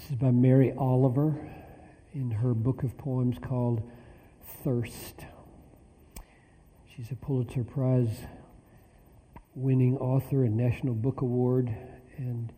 [0.00, 1.36] This is by Mary Oliver
[2.14, 3.82] in her book of poems called
[4.64, 5.26] Thirst.
[6.88, 8.22] She's a Pulitzer Prize
[9.54, 11.76] winning author and National Book Award
[12.16, 12.50] and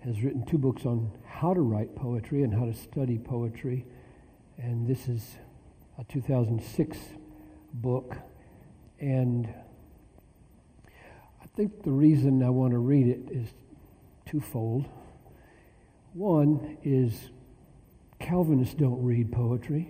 [0.00, 3.86] has written two books on how to write poetry and how to study poetry.
[4.58, 5.36] And this is
[5.98, 6.98] a 2006
[7.72, 8.18] book.
[9.00, 9.48] And
[11.42, 13.48] I think the reason I want to read it is
[14.26, 14.84] twofold.
[16.16, 17.28] One is
[18.18, 19.86] Calvinists don't read poetry.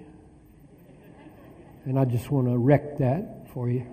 [1.84, 3.86] And I just want to wreck that for you.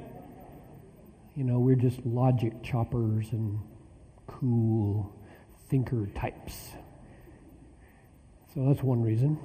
[1.36, 3.60] You know, we're just logic choppers and
[4.26, 5.16] cool
[5.70, 6.70] thinker types.
[8.56, 9.38] So that's one reason.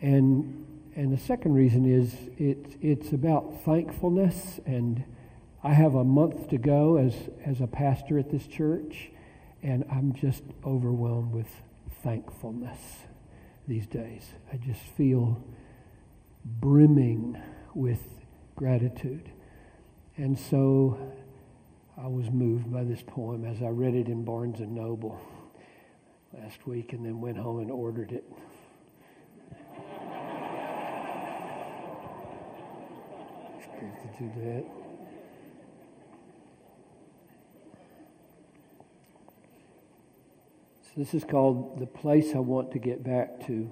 [0.00, 5.02] And and the second reason is it, it's about thankfulness and
[5.64, 9.10] I have a month to go as, as a pastor at this church,
[9.62, 11.48] and I'm just overwhelmed with
[12.02, 12.78] thankfulness
[13.66, 14.32] these days.
[14.52, 15.42] I just feel
[16.44, 17.40] brimming
[17.74, 18.02] with
[18.56, 19.30] gratitude.
[20.16, 20.98] And so
[21.96, 25.20] I was moved by this poem as I read it in Barnes and Noble
[26.32, 28.24] last week and then went home and ordered it.
[33.80, 34.79] to do that.
[40.90, 43.70] So this is called The Place I Want to Get Back to.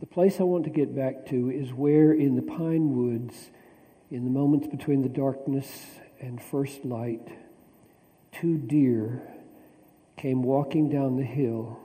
[0.00, 3.52] The place I want to get back to is where in the pine woods,
[4.10, 5.68] in the moments between the darkness
[6.18, 7.28] and first light,
[8.32, 9.22] two deer
[10.16, 11.78] came walking down the hill.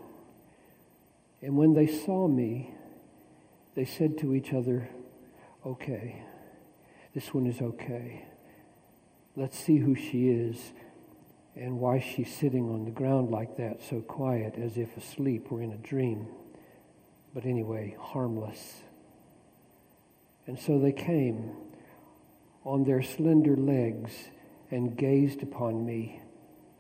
[1.43, 2.73] And when they saw me,
[3.75, 4.89] they said to each other,
[5.63, 6.23] Okay,
[7.13, 8.25] this one is okay.
[9.35, 10.71] Let's see who she is
[11.59, 15.61] and why she's sitting on the ground like that, so quiet, as if asleep or
[15.61, 16.27] in a dream.
[17.33, 18.81] But anyway, harmless.
[20.45, 21.55] And so they came
[22.63, 24.11] on their slender legs
[24.69, 26.21] and gazed upon me,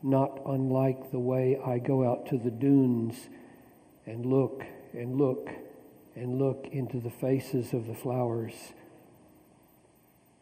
[0.03, 3.29] not unlike the way I go out to the dunes
[4.05, 4.63] and look
[4.93, 5.49] and look
[6.15, 8.53] and look into the faces of the flowers.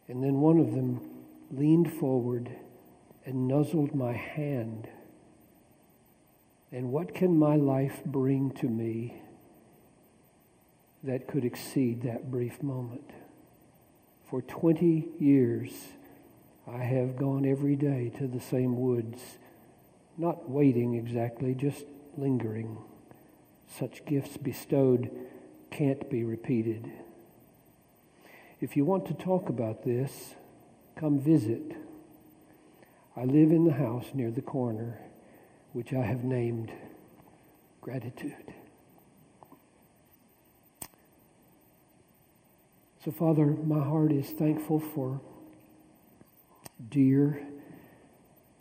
[0.08, 1.02] And then one of them
[1.52, 2.50] leaned forward
[3.26, 4.88] and nuzzled my hand.
[6.72, 9.22] And what can my life bring to me
[11.04, 13.10] that could exceed that brief moment?
[14.30, 15.72] For 20 years,
[16.68, 19.38] I have gone every day to the same woods,
[20.18, 21.86] not waiting exactly, just
[22.18, 22.78] lingering.
[23.68, 25.12] Such gifts bestowed
[25.70, 26.92] can't be repeated.
[28.62, 30.36] If you want to talk about this,
[30.96, 31.85] come visit.
[33.18, 35.00] I live in the house near the corner,
[35.72, 36.72] which I have named
[37.80, 38.54] Gratitude.
[43.06, 45.22] So, Father, my heart is thankful for
[46.90, 47.46] dear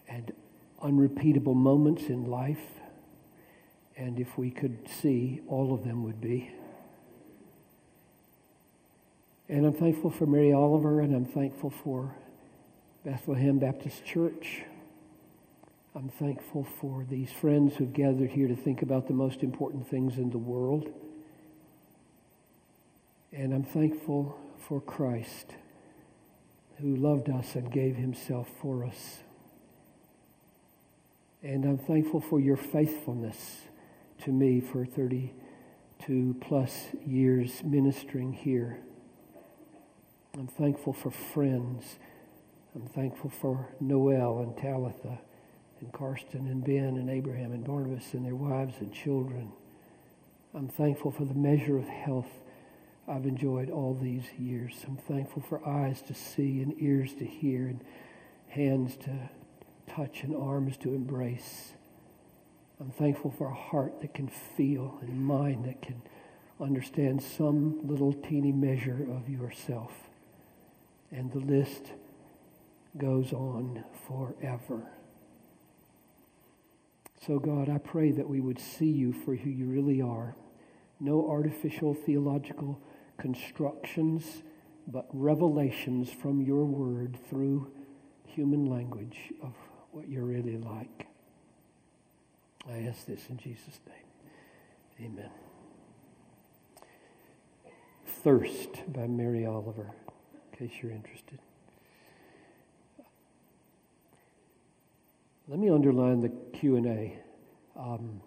[0.08, 0.32] and
[0.82, 2.60] unrepeatable moments in life.
[3.96, 6.52] And if we could see, all of them would be.
[9.48, 12.14] And I'm thankful for Mary Oliver, and I'm thankful for
[13.04, 14.62] Bethlehem Baptist Church.
[15.94, 20.16] I'm thankful for these friends who've gathered here to think about the most important things
[20.16, 20.88] in the world.
[23.30, 25.52] And I'm thankful for Christ
[26.80, 29.18] who loved us and gave himself for us.
[31.42, 33.64] And I'm thankful for your faithfulness
[34.22, 38.78] to me for 32 plus years ministering here.
[40.32, 41.98] I'm thankful for friends
[42.74, 45.20] I'm thankful for Noel and Talitha
[45.80, 49.52] and Karsten and Ben and Abraham and Barnabas and their wives and children.
[50.52, 52.30] I'm thankful for the measure of health
[53.06, 54.84] I've enjoyed all these years.
[54.88, 57.84] I'm thankful for eyes to see and ears to hear and
[58.48, 59.30] hands to
[59.86, 61.74] touch and arms to embrace.
[62.80, 66.02] I'm thankful for a heart that can feel and mind that can
[66.60, 69.92] understand some little teeny measure of yourself.
[71.12, 71.92] And the list
[72.96, 74.90] goes on forever.
[77.26, 80.36] So, God, I pray that we would see you for who you really are.
[81.00, 82.80] No artificial theological
[83.18, 84.42] constructions,
[84.86, 87.72] but revelations from your word through
[88.26, 89.54] human language of
[89.92, 91.06] what you're really like.
[92.68, 95.10] I ask this in Jesus' name.
[95.12, 95.30] Amen.
[98.06, 99.94] Thirst by Mary Oliver,
[100.52, 101.38] in case you're interested.
[105.46, 107.18] Let me underline the Q&A.
[107.76, 108.22] Um,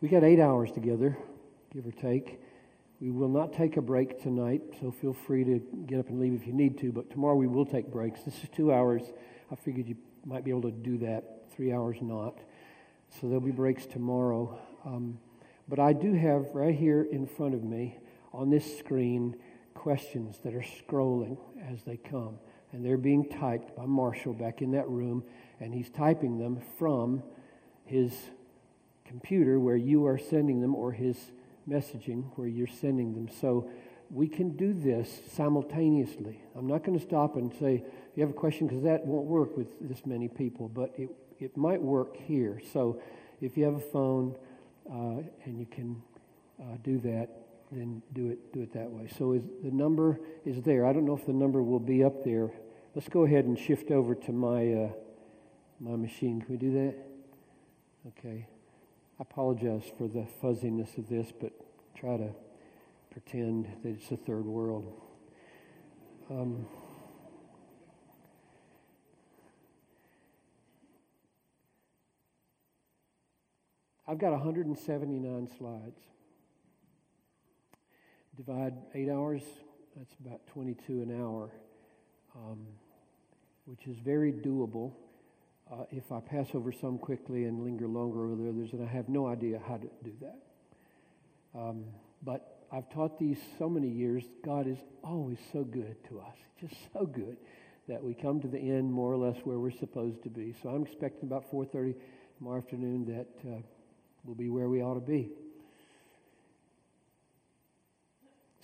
[0.00, 1.18] We got eight hours together,
[1.72, 2.40] give or take.
[3.00, 6.34] We will not take a break tonight, so feel free to get up and leave
[6.34, 6.92] if you need to.
[6.92, 8.22] But tomorrow we will take breaks.
[8.22, 9.02] This is two hours.
[9.50, 11.50] I figured you might be able to do that.
[11.56, 12.38] Three hours not.
[13.10, 14.56] So there'll be breaks tomorrow.
[14.84, 15.18] Um,
[15.68, 17.98] but I do have right here in front of me
[18.32, 19.34] on this screen
[19.74, 21.36] questions that are scrolling
[21.68, 22.38] as they come.
[22.72, 25.24] And they're being typed by Marshall back in that room,
[25.62, 27.22] and he's typing them from
[27.84, 28.12] his
[29.04, 31.16] computer where you are sending them or his
[31.68, 33.28] messaging where you're sending them.
[33.40, 33.70] So
[34.10, 36.40] we can do this simultaneously.
[36.56, 37.84] I'm not going to stop and say,
[38.16, 41.56] you have a question, because that won't work with this many people, but it, it
[41.56, 42.60] might work here.
[42.72, 43.00] So
[43.40, 44.34] if you have a phone
[44.90, 46.02] uh, and you can
[46.60, 47.28] uh, do that,
[47.70, 49.08] then do it, do it that way.
[49.16, 50.84] So is, the number is there.
[50.86, 52.50] I don't know if the number will be up there.
[52.94, 54.88] Let's go ahead and shift over to my, uh,
[55.82, 56.40] my machine.
[56.40, 56.94] Can we do that?
[58.06, 58.46] Okay.
[59.18, 61.52] I apologize for the fuzziness of this, but
[61.96, 62.30] try to
[63.10, 65.00] pretend that it's a third world.
[66.30, 66.66] Um,
[74.06, 76.00] I've got 179 slides.
[78.36, 79.42] Divide eight hours,
[79.96, 81.50] that's about 22 an hour,
[82.36, 82.66] um,
[83.66, 84.92] which is very doable
[85.72, 88.92] uh, if I pass over some quickly and linger longer over the others, and I
[88.92, 90.38] have no idea how to do that.
[91.58, 91.84] Um,
[92.22, 94.24] but I've taught these so many years.
[94.44, 97.36] God is always so good to us, just so good
[97.88, 100.54] that we come to the end more or less where we're supposed to be.
[100.62, 101.94] So I'm expecting about 4:30
[102.38, 103.62] tomorrow afternoon that uh,
[104.24, 105.30] we'll be where we ought to be.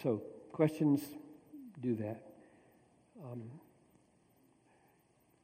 [0.02, 0.22] So
[0.52, 1.00] questions,
[1.80, 2.22] do that.
[3.24, 3.42] Um,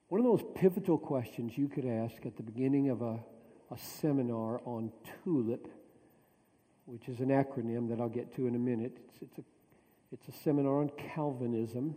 [0.08, 3.18] one of the most pivotal questions you could ask at the beginning of a,
[3.70, 4.92] a seminar on
[5.24, 5.66] TULIP,
[6.84, 9.42] which is an acronym that I'll get to in a minute, it's, it's, a,
[10.12, 11.96] it's a seminar on Calvinism,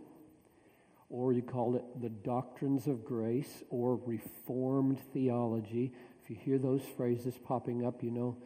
[1.10, 5.92] or you call it the Doctrines of Grace or Reformed Theology.
[6.24, 8.36] If you hear those phrases popping up, you know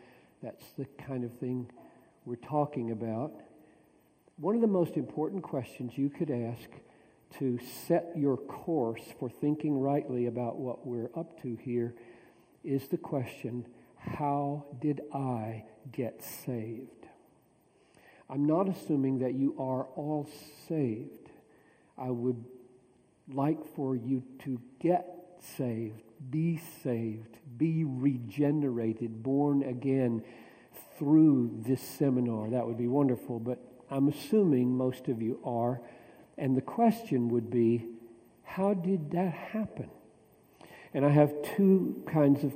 [0.43, 1.71] that's the kind of thing
[2.25, 3.33] we're talking about.
[4.37, 6.69] One of the most important questions you could ask
[7.39, 11.95] to set your course for thinking rightly about what we're up to here
[12.65, 17.07] is the question how did I get saved?
[18.29, 20.29] I'm not assuming that you are all
[20.69, 21.31] saved.
[21.99, 22.45] I would
[23.33, 25.07] like for you to get
[25.57, 30.25] saved, be saved, be regenerated, born again
[30.99, 32.51] through this seminar.
[32.51, 33.59] That would be wonderful, but
[33.91, 35.81] I'm assuming most of you are.
[36.39, 37.87] And the question would be,
[38.43, 39.91] how did that happen?
[40.95, 42.55] And I have two kinds of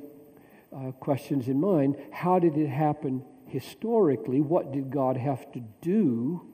[0.75, 1.97] uh, questions in mind.
[2.11, 4.41] How did it happen historically?
[4.41, 6.47] What did God have to do?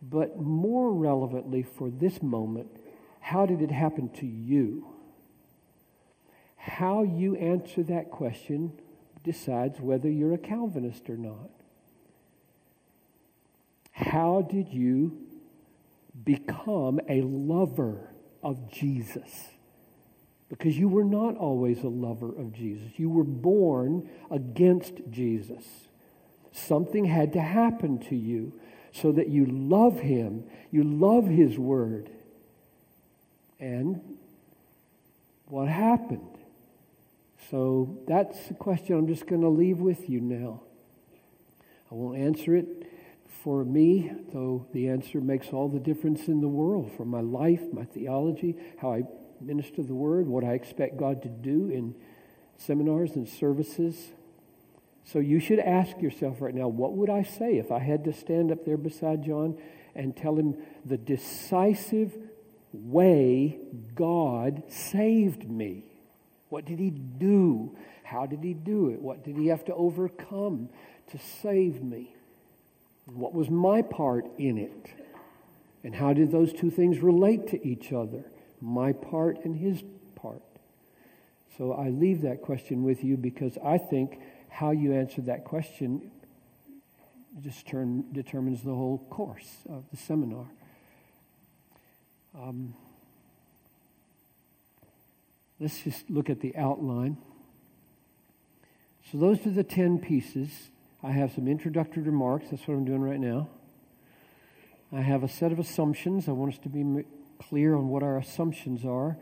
[0.00, 2.68] But more relevantly for this moment,
[3.20, 4.86] how did it happen to you?
[6.56, 8.72] How you answer that question
[9.24, 11.50] decides whether you're a Calvinist or not.
[13.92, 15.21] How did you
[16.24, 18.10] become a lover
[18.42, 19.48] of Jesus.
[20.48, 22.90] Because you were not always a lover of Jesus.
[22.96, 25.64] You were born against Jesus.
[26.52, 28.52] Something had to happen to you
[28.92, 32.10] so that you love Him, you love His Word.
[33.58, 34.18] And
[35.46, 36.28] what happened?
[37.50, 40.62] So that's the question I'm just going to leave with you now.
[41.90, 42.91] I won't answer it
[43.42, 47.62] for me, though the answer makes all the difference in the world for my life,
[47.72, 49.02] my theology, how I
[49.40, 51.94] minister the word, what I expect God to do in
[52.56, 54.12] seminars and services.
[55.04, 58.12] So you should ask yourself right now, what would I say if I had to
[58.12, 59.58] stand up there beside John
[59.94, 62.16] and tell him the decisive
[62.72, 63.58] way
[63.94, 65.84] God saved me?
[66.48, 67.76] What did he do?
[68.04, 69.00] How did he do it?
[69.00, 70.68] What did he have to overcome
[71.10, 72.14] to save me?
[73.06, 74.90] What was my part in it?
[75.84, 78.24] And how did those two things relate to each other?
[78.60, 79.82] My part and his
[80.14, 80.42] part.
[81.58, 86.10] So I leave that question with you because I think how you answer that question
[87.40, 90.46] just turn, determines the whole course of the seminar.
[92.38, 92.74] Um,
[95.58, 97.16] let's just look at the outline.
[99.10, 100.50] So, those are the 10 pieces
[101.04, 102.46] I have some introductory remarks.
[102.50, 103.48] That's what I'm doing right now.
[104.92, 106.28] I have a set of assumptions.
[106.28, 107.04] I want us to be
[107.40, 109.16] clear on what our assumptions are.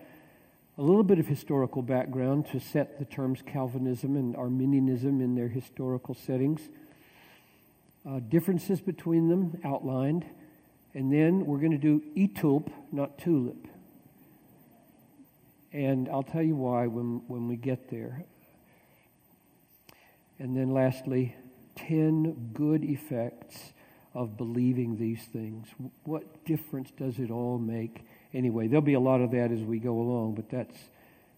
[0.77, 5.49] a little bit of historical background to set the terms Calvinism and Arminianism in their
[5.49, 6.69] historical settings,
[8.09, 10.25] uh, differences between them outlined,
[10.95, 13.69] and then we're going to do etulp, not tulip.
[15.73, 18.25] And I'll tell you why when, when we get there.
[20.39, 21.37] And then lastly,
[21.89, 23.73] 10 good effects
[24.15, 25.69] of believing these things.
[26.05, 28.05] What difference does it all make?
[28.35, 30.77] Anyway, there'll be a lot of that as we go along, but that's,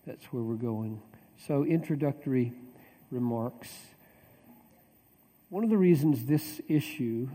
[0.06, 1.00] that's where we're going.
[1.46, 2.52] So, introductory
[3.10, 3.68] remarks.
[5.48, 7.28] One of the reasons this issue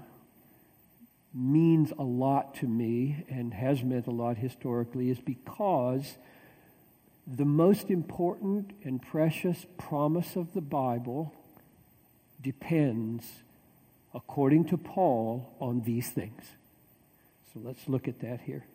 [1.33, 6.17] means a lot to me and has meant a lot historically is because
[7.27, 11.33] the most important and precious promise of the Bible
[12.41, 13.25] depends,
[14.13, 16.43] according to Paul, on these things.
[17.53, 18.65] So let's look at that here.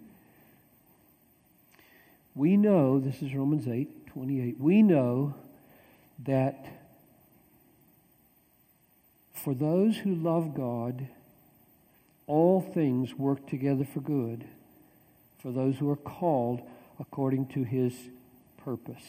[2.34, 5.34] We know, this is Romans 8 28, we know
[6.24, 6.66] that
[9.32, 11.08] for those who love God,
[12.26, 14.44] all things work together for good,
[15.38, 16.62] for those who are called
[17.00, 17.94] according to his
[18.64, 19.02] purpose.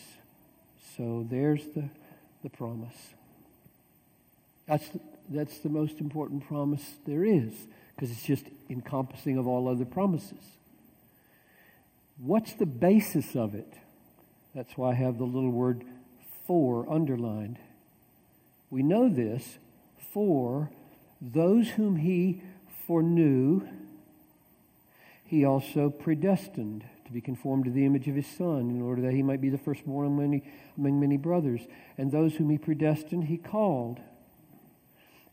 [0.97, 1.89] So there's the,
[2.41, 3.13] the promise.
[4.67, 4.89] That's,
[5.29, 7.53] that's the most important promise there is
[7.95, 10.43] because it's just encompassing of all other promises.
[12.17, 13.73] What's the basis of it?
[14.55, 15.83] That's why I have the little word
[16.45, 17.57] for underlined.
[18.69, 19.57] We know this
[20.11, 20.69] for
[21.21, 22.41] those whom he
[22.85, 23.67] foreknew,
[25.25, 29.13] he also predestined to be conformed to the image of his Son, in order that
[29.13, 30.43] he might be the firstborn among many,
[30.77, 31.61] among many brothers.
[31.97, 33.99] And those whom he predestined, he called.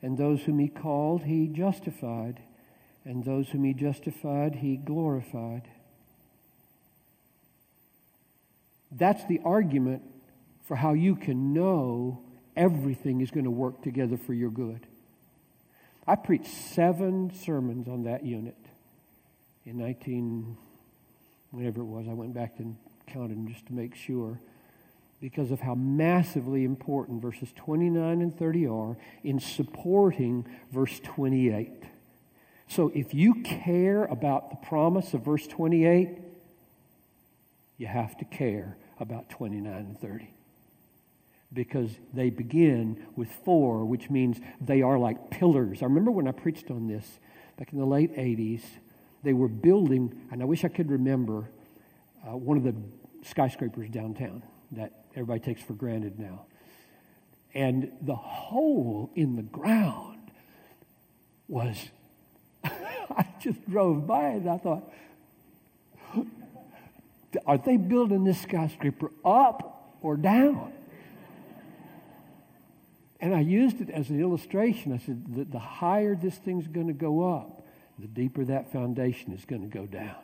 [0.02, 2.40] And those whom he called, he justified.
[3.04, 5.68] And those whom he justified, he glorified.
[8.92, 10.02] That's the argument
[10.66, 12.22] for how you can know
[12.56, 14.86] everything is going to work together for your good.
[16.06, 18.56] I preached seven sermons on that unit
[19.64, 20.56] in 19,
[21.50, 22.06] whenever it was.
[22.08, 22.76] I went back and
[23.06, 24.40] counted just to make sure
[25.20, 31.70] because of how massively important verses 29 and 30 are in supporting verse 28.
[32.68, 36.18] So if you care about the promise of verse 28,
[37.76, 40.30] you have to care about 29 and 30
[41.52, 45.82] because they begin with four, which means they are like pillars.
[45.82, 47.18] I remember when I preached on this
[47.58, 48.62] back in the late 80s,
[49.22, 51.50] they were building, and I wish I could remember
[52.26, 52.74] uh, one of the
[53.22, 56.46] skyscrapers downtown that everybody takes for granted now.
[57.54, 60.30] And the hole in the ground
[61.48, 61.76] was,
[62.64, 64.92] I just drove by it and I thought,
[67.46, 70.72] are they building this skyscraper up or down?
[73.20, 74.92] And I used it as an illustration.
[74.92, 77.66] I said, the, the higher this thing's going to go up,
[77.98, 80.16] the deeper that foundation is going to go down.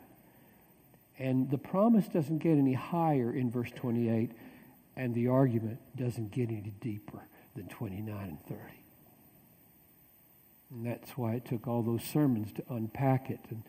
[1.19, 4.31] And the promise doesn't get any higher in verse 28,
[4.97, 7.21] and the argument doesn't get any deeper
[7.55, 8.61] than 29 and 30.
[10.71, 13.39] And that's why it took all those sermons to unpack it.
[13.49, 13.63] And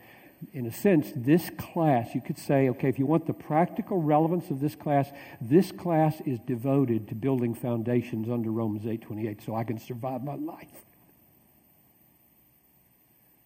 [0.53, 4.49] in a sense, this class, you could say, okay, if you want the practical relevance
[4.49, 5.09] of this class,
[5.39, 10.35] this class is devoted to building foundations under Romans 8:28 so I can survive my
[10.35, 10.67] life.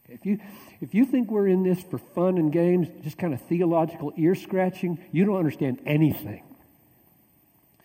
[0.08, 0.40] If you,
[0.80, 4.36] if you think we're in this for fun and games, just kind of theological ear
[4.36, 6.44] scratching, you don't understand anything.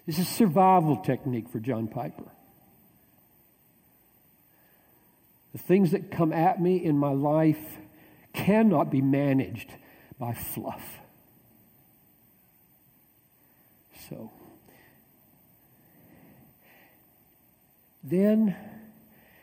[0.08, 2.24] This is survival technique for John Piper.
[5.52, 7.76] The things that come at me in my life
[8.32, 9.70] cannot be managed
[10.18, 10.82] by fluff.
[14.08, 14.30] So,
[18.02, 18.56] then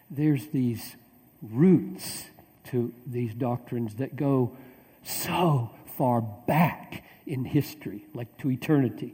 [0.10, 0.96] there's these
[1.44, 2.24] roots
[2.72, 4.58] to these doctrines that go
[5.04, 9.14] so far back in history, like to eternity.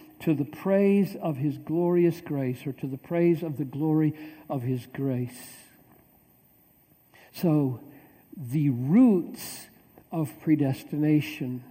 [0.21, 4.13] to the praise of his glorious grace, or to the praise of the glory
[4.49, 5.57] of his grace.
[7.33, 7.79] So,
[8.35, 9.67] the roots
[10.11, 11.63] of predestination,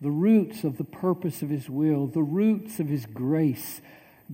[0.00, 3.80] the roots of the purpose of His will, the roots of His grace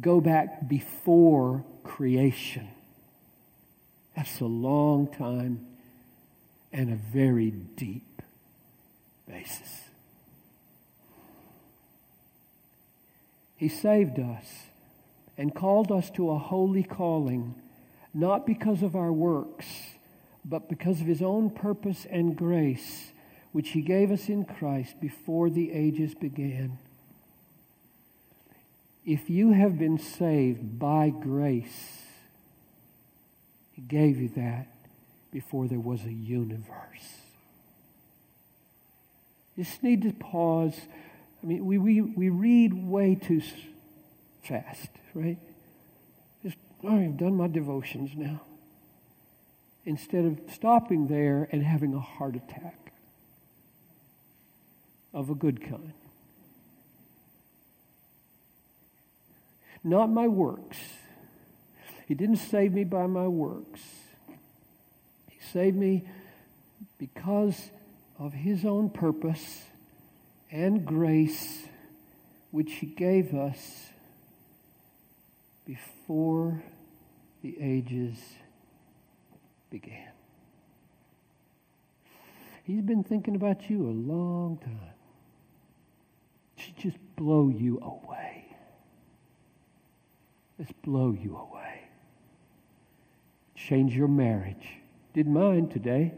[0.00, 2.69] go back before creation.
[4.16, 5.66] That's a long time
[6.73, 8.23] and a very deep
[9.28, 9.81] basis.
[13.62, 14.64] He saved us
[15.38, 17.54] and called us to a holy calling,
[18.12, 19.66] not because of our works,
[20.45, 23.12] but because of His own purpose and grace,
[23.52, 26.78] which He gave us in Christ before the ages began.
[29.07, 32.02] If you have been saved by grace,
[33.75, 34.66] He gave you that
[35.31, 36.66] before there was a universe.
[39.54, 40.75] You just need to pause
[41.42, 43.42] I mean, we, we, we read way too
[44.42, 45.38] fast, right?
[46.44, 48.42] Just, oh, I've done my devotions now.
[49.84, 52.92] Instead of stopping there and having a heart attack
[55.12, 55.92] of a good kind.
[59.82, 60.78] Not my works.
[62.06, 63.80] He didn't save me by my works.
[65.28, 66.04] He saved me
[66.99, 67.70] because
[68.16, 69.64] of His own purpose
[70.52, 71.66] and grace
[72.50, 73.88] which He gave us
[75.66, 76.62] before
[77.42, 78.18] the ages
[79.71, 80.11] began.
[82.64, 84.78] He's been thinking about you a long time.
[86.56, 88.44] It should just blow you away.
[90.61, 91.80] Just blow you away.
[93.56, 94.76] Change your marriage.
[95.14, 96.12] Did mine today.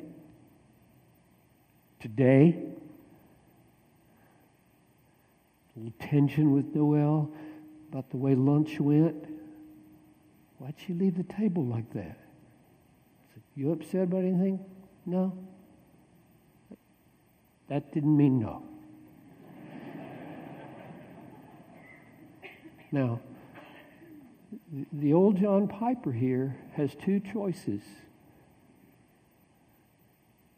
[2.00, 2.58] Today,
[5.74, 7.30] a little tension with Noel
[7.90, 9.26] about the way lunch went.
[10.58, 12.18] Why'd she leave the table like that?
[13.32, 14.60] Said, you upset about anything?
[15.06, 15.36] No.
[17.68, 18.62] That didn't mean no.
[22.92, 23.20] now,
[24.92, 27.82] the old John Piper here has two choices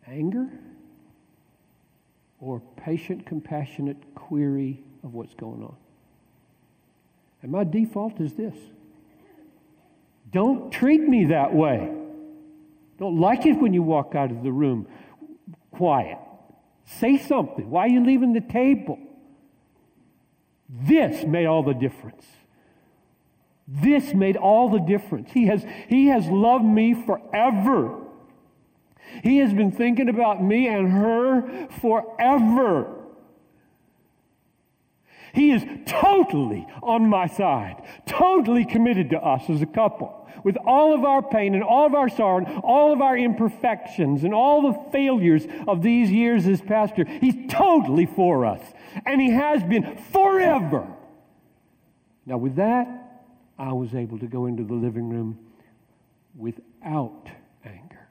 [0.07, 0.49] anger
[2.41, 5.77] or patient, compassionate query of what's going on.
[7.43, 8.57] And my default is this
[10.33, 11.93] don't treat me that way.
[12.99, 14.87] Don't like it when you walk out of the room
[15.71, 16.19] quiet.
[16.85, 17.71] Say something.
[17.71, 18.99] Why are you leaving the table?
[20.69, 22.27] This made all the difference.
[23.69, 25.31] This made all the difference.
[25.33, 28.01] He has, he has loved me forever.
[29.23, 33.06] He has been thinking about me and her forever.
[35.37, 40.27] He is totally on my side, totally committed to us as a couple.
[40.43, 44.25] With all of our pain and all of our sorrow and all of our imperfections
[44.25, 48.63] and all the failures of these years as pastor, he's totally for us.
[49.05, 50.89] And he has been forever.
[52.25, 53.23] Now, with that,
[53.59, 55.39] I was able to go into the living room
[56.35, 57.29] without
[57.63, 58.09] anger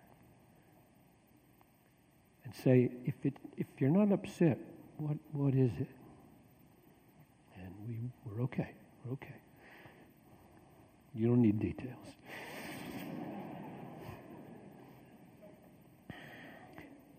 [2.44, 4.60] and say, if, it, if you're not upset,
[4.98, 5.88] what, what is it?
[7.88, 8.72] We, we're okay.
[9.04, 9.36] We're okay.
[11.14, 12.16] You don't need details.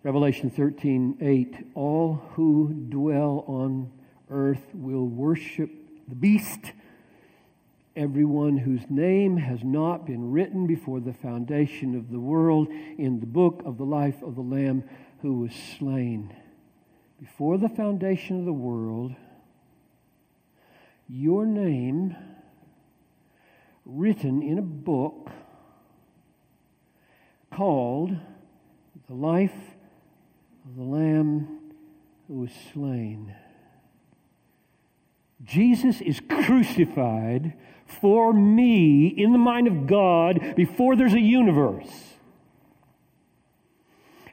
[0.02, 1.66] Revelation 13, 8.
[1.74, 3.90] All who dwell on
[4.30, 5.70] earth will worship
[6.06, 6.72] the beast,
[7.96, 13.26] everyone whose name has not been written before the foundation of the world in the
[13.26, 14.84] book of the life of the Lamb
[15.22, 16.32] who was slain.
[17.18, 19.16] Before the foundation of the world,
[21.08, 22.16] your name
[23.84, 25.30] written in a book
[27.52, 28.16] called
[29.08, 29.54] The Life
[30.64, 31.60] of the Lamb
[32.26, 33.34] Who Was Slain.
[35.44, 37.54] Jesus is crucified
[37.86, 42.14] for me in the mind of God before there's a universe.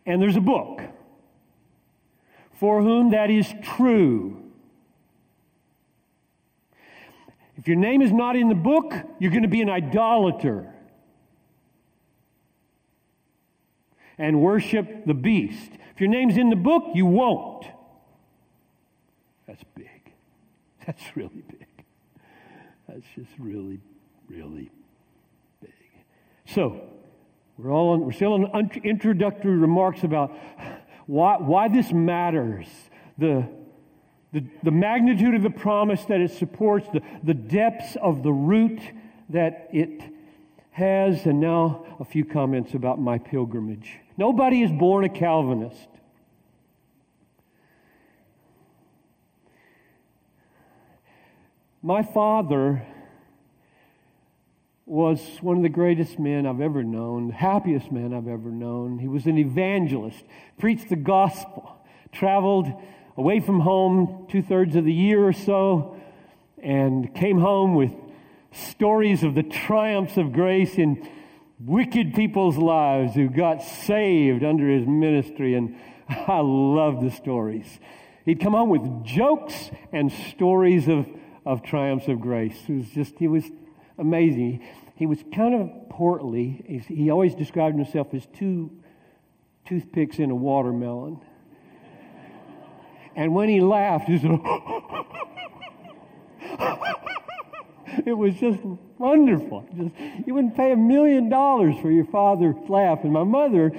[0.05, 0.81] And there's a book
[2.59, 4.42] for whom that is true.
[7.57, 10.73] If your name is not in the book, you're going to be an idolater
[14.17, 15.71] and worship the beast.
[15.93, 17.65] If your name's in the book, you won't.
[19.47, 20.13] That's big.
[20.85, 21.67] That's really big.
[22.87, 23.79] That's just really,
[24.27, 24.71] really
[25.61, 25.71] big.
[26.45, 26.81] So,
[27.57, 30.35] we're all on, we're still on introductory remarks about
[31.05, 32.67] why, why this matters.
[33.17, 33.47] The
[34.33, 38.81] the, the magnitude of the promise that it supports, the, the depths of the root
[39.29, 40.01] that it
[40.71, 43.99] has, and now a few comments about my pilgrimage.
[44.17, 45.87] Nobody is born a Calvinist.
[51.83, 52.87] My father
[54.85, 58.97] was one of the greatest men I've ever known, the happiest man I've ever known.
[58.97, 60.23] He was an evangelist,
[60.57, 61.77] preached the gospel,
[62.11, 62.71] traveled
[63.17, 65.95] away from home two thirds of the year or so,
[66.61, 67.91] and came home with
[68.51, 71.07] stories of the triumphs of grace in
[71.59, 75.55] wicked people's lives who got saved under his ministry.
[75.55, 75.75] And
[76.09, 77.79] I love the stories.
[78.25, 81.07] He'd come home with jokes and stories of,
[81.45, 82.57] of triumphs of grace.
[82.67, 83.45] It was just, he was
[83.97, 84.63] amazing.
[84.95, 86.83] He was kind of portly.
[86.87, 88.71] He always described himself as two
[89.65, 91.19] toothpicks in a watermelon.
[93.15, 94.31] And when he laughed, he said,
[98.05, 98.59] it was just
[98.97, 99.67] wonderful.
[99.75, 99.91] Just,
[100.25, 102.99] you wouldn't pay a million dollars for your father's laugh.
[103.03, 103.71] And my mother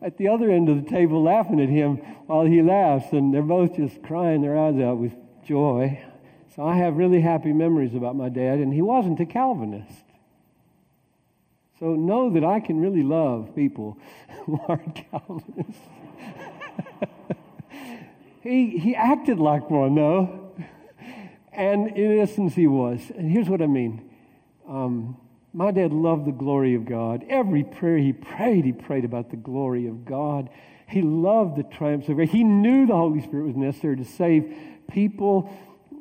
[0.00, 1.96] at the other end of the table laughing at him
[2.26, 5.12] while he laughs, and they're both just crying their eyes out with
[5.44, 6.02] joy.
[6.54, 10.04] So I have really happy memories about my dad, and he wasn't a Calvinist.
[11.78, 13.98] So know that I can really love people
[14.44, 15.82] who aren't Calvinists.
[18.42, 20.52] he, he acted like one, though.
[21.52, 23.00] And in essence, he was.
[23.16, 24.08] And here's what I mean.
[24.68, 25.16] Um,
[25.52, 27.24] my dad loved the glory of God.
[27.28, 30.50] Every prayer he prayed, he prayed about the glory of God.
[30.88, 32.30] He loved the triumphs of grace.
[32.30, 34.54] He knew the Holy Spirit was necessary to save
[34.90, 35.50] people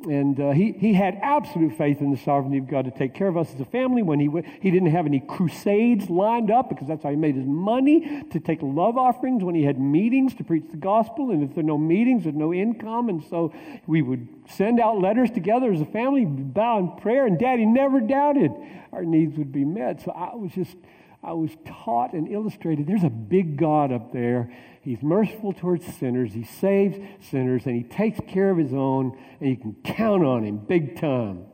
[0.03, 3.27] and uh, he, he had absolute faith in the sovereignty of God to take care
[3.27, 4.29] of us as a family when he,
[4.61, 8.39] he didn't have any crusades lined up because that's how he made his money to
[8.39, 11.31] take love offerings when he had meetings to preach the gospel.
[11.31, 13.09] And if there are no meetings, there's no income.
[13.09, 13.53] And so
[13.87, 17.99] we would send out letters together as a family, bow in prayer, and daddy never
[17.99, 18.51] doubted
[18.91, 20.01] our needs would be met.
[20.01, 20.75] So I was just,
[21.23, 24.51] I was taught and illustrated there's a big God up there
[24.87, 26.31] He's merciful towards sinners.
[26.31, 30.45] He saves sinners and he takes care of his own, and you can count on
[30.45, 31.47] him big time.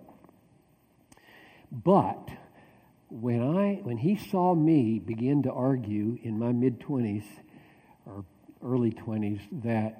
[1.71, 2.29] But
[3.09, 7.23] when, I, when he saw me begin to argue in my mid 20s
[8.05, 8.23] or
[8.63, 9.99] early 20s that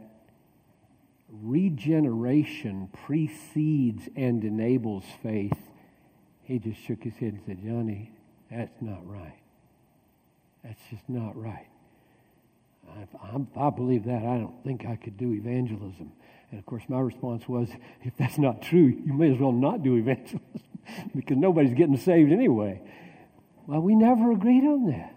[1.28, 5.58] regeneration precedes and enables faith,
[6.44, 8.12] he just shook his head and said, Johnny,
[8.52, 9.42] that's not right.
[10.64, 11.66] That's just not right.
[12.90, 14.24] I, I, believe that.
[14.24, 16.12] I don't think I could do evangelism.
[16.52, 17.70] And of course, my response was,
[18.04, 20.42] if that's not true, you may as well not do evangelism
[21.16, 22.82] because nobody's getting saved anyway.
[23.68, 25.16] Well, we never agreed on that.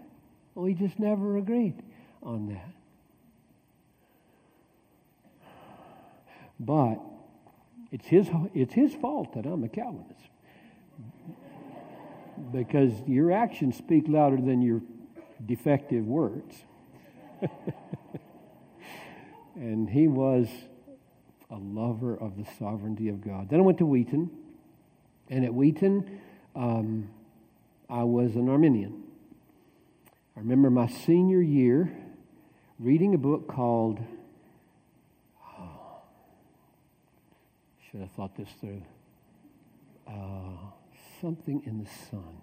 [0.55, 1.75] We just never agreed
[2.23, 2.71] on that.
[6.59, 6.99] But
[7.91, 10.13] it's his, it's his fault that I'm a Calvinist.
[12.51, 14.81] Because your actions speak louder than your
[15.45, 16.55] defective words.
[19.55, 20.47] and he was
[21.49, 23.49] a lover of the sovereignty of God.
[23.49, 24.29] Then I went to Wheaton,
[25.29, 26.19] and at Wheaton,
[26.55, 27.09] um,
[27.89, 29.03] I was an Arminian.
[30.35, 31.91] I remember my senior year
[32.79, 33.99] reading a book called,
[37.89, 38.83] should have thought this through,
[40.07, 40.71] uh,
[41.21, 42.41] Something in the Son.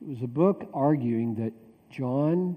[0.00, 1.52] It was a book arguing that
[1.90, 2.56] John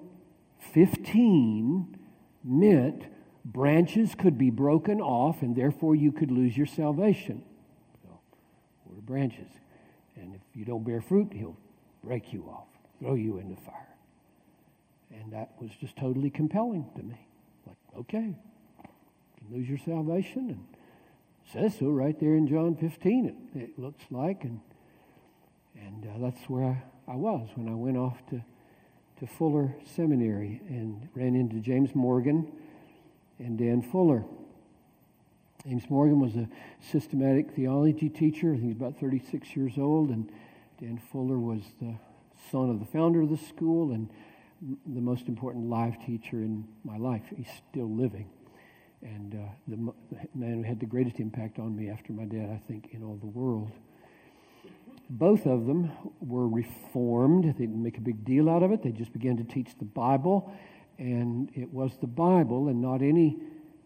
[0.60, 1.98] 15
[2.44, 3.04] meant
[3.46, 7.44] branches could be broken off and therefore you could lose your salvation.
[8.04, 8.20] So,
[8.86, 9.48] we're branches.
[10.16, 11.58] And if you don't bear fruit, he'll
[12.04, 12.68] break you off,
[13.00, 13.74] throw you in the fire.
[15.12, 17.28] And that was just totally compelling to me.
[17.66, 20.50] Like, okay, you can lose your salvation.
[20.50, 20.66] And
[21.54, 24.44] says so right there in John 15, it, it looks like.
[24.44, 24.60] And,
[25.76, 28.44] and uh, that's where I, I was when I went off to
[29.20, 32.52] to Fuller Seminary and ran into James Morgan
[33.40, 34.24] and Dan Fuller.
[35.66, 36.48] James Morgan was a
[36.80, 38.54] systematic theology teacher.
[38.54, 40.32] I think he's about 36 years old, and
[40.80, 41.96] Dan Fuller was the
[42.52, 44.10] son of the founder of the school and
[44.62, 47.24] the most important live teacher in my life.
[47.36, 48.30] He's still living.
[49.02, 52.50] And uh, the, the man who had the greatest impact on me after my dad,
[52.50, 53.72] I think, in all the world.
[55.10, 57.46] Both of them were reformed.
[57.46, 58.84] They didn't make a big deal out of it.
[58.84, 60.54] They just began to teach the Bible.
[60.98, 63.38] And it was the Bible and not any.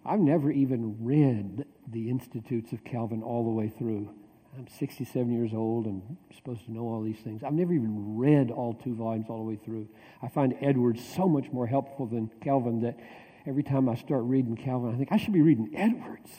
[0.05, 4.09] I've never even read the Institutes of Calvin all the way through.
[4.57, 7.43] I'm 67 years old and supposed to know all these things.
[7.43, 9.87] I've never even read all two volumes all the way through.
[10.21, 12.99] I find Edwards so much more helpful than Calvin that
[13.45, 16.31] every time I start reading Calvin, I think I should be reading Edwards.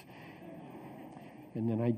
[1.55, 1.95] And then I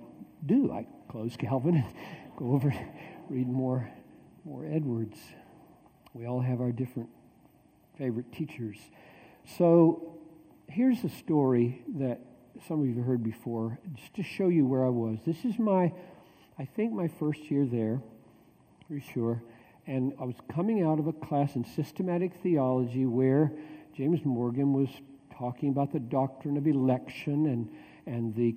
[0.47, 0.73] do.
[0.73, 1.85] I close Calvin
[2.37, 2.73] go over,
[3.29, 3.90] read more,
[4.44, 5.18] more Edwards.
[6.12, 7.09] We all have our different
[7.99, 8.79] favorite teachers.
[9.59, 10.18] So
[10.68, 12.20] here's a story that
[12.68, 15.18] some of you have heard before, just to show you where I was.
[15.27, 15.92] This is my,
[16.59, 18.01] I think my first year there,
[18.87, 19.42] pretty sure.
[19.87, 23.53] And I was coming out of a class in systematic theology where
[23.94, 24.88] James Morgan was
[25.37, 27.68] talking about the doctrine of election and,
[28.07, 28.55] and the,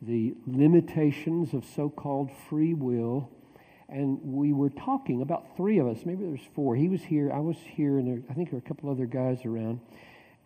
[0.00, 3.30] the limitations of so called free will.
[3.88, 6.76] And we were talking, about three of us, maybe there was four.
[6.76, 9.06] He was here, I was here, and there, I think there were a couple other
[9.06, 9.80] guys around.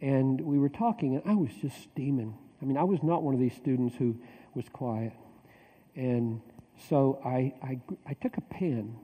[0.01, 2.37] And we were talking, and I was just steaming.
[2.61, 4.17] I mean, I was not one of these students who
[4.55, 5.13] was quiet.
[5.97, 6.41] And
[6.89, 8.97] so I, I, I took a pen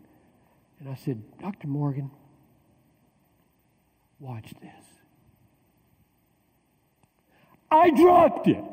[0.80, 1.66] and I said, Dr.
[1.66, 2.10] Morgan,
[4.20, 4.84] watch this.
[7.70, 8.64] I dropped it.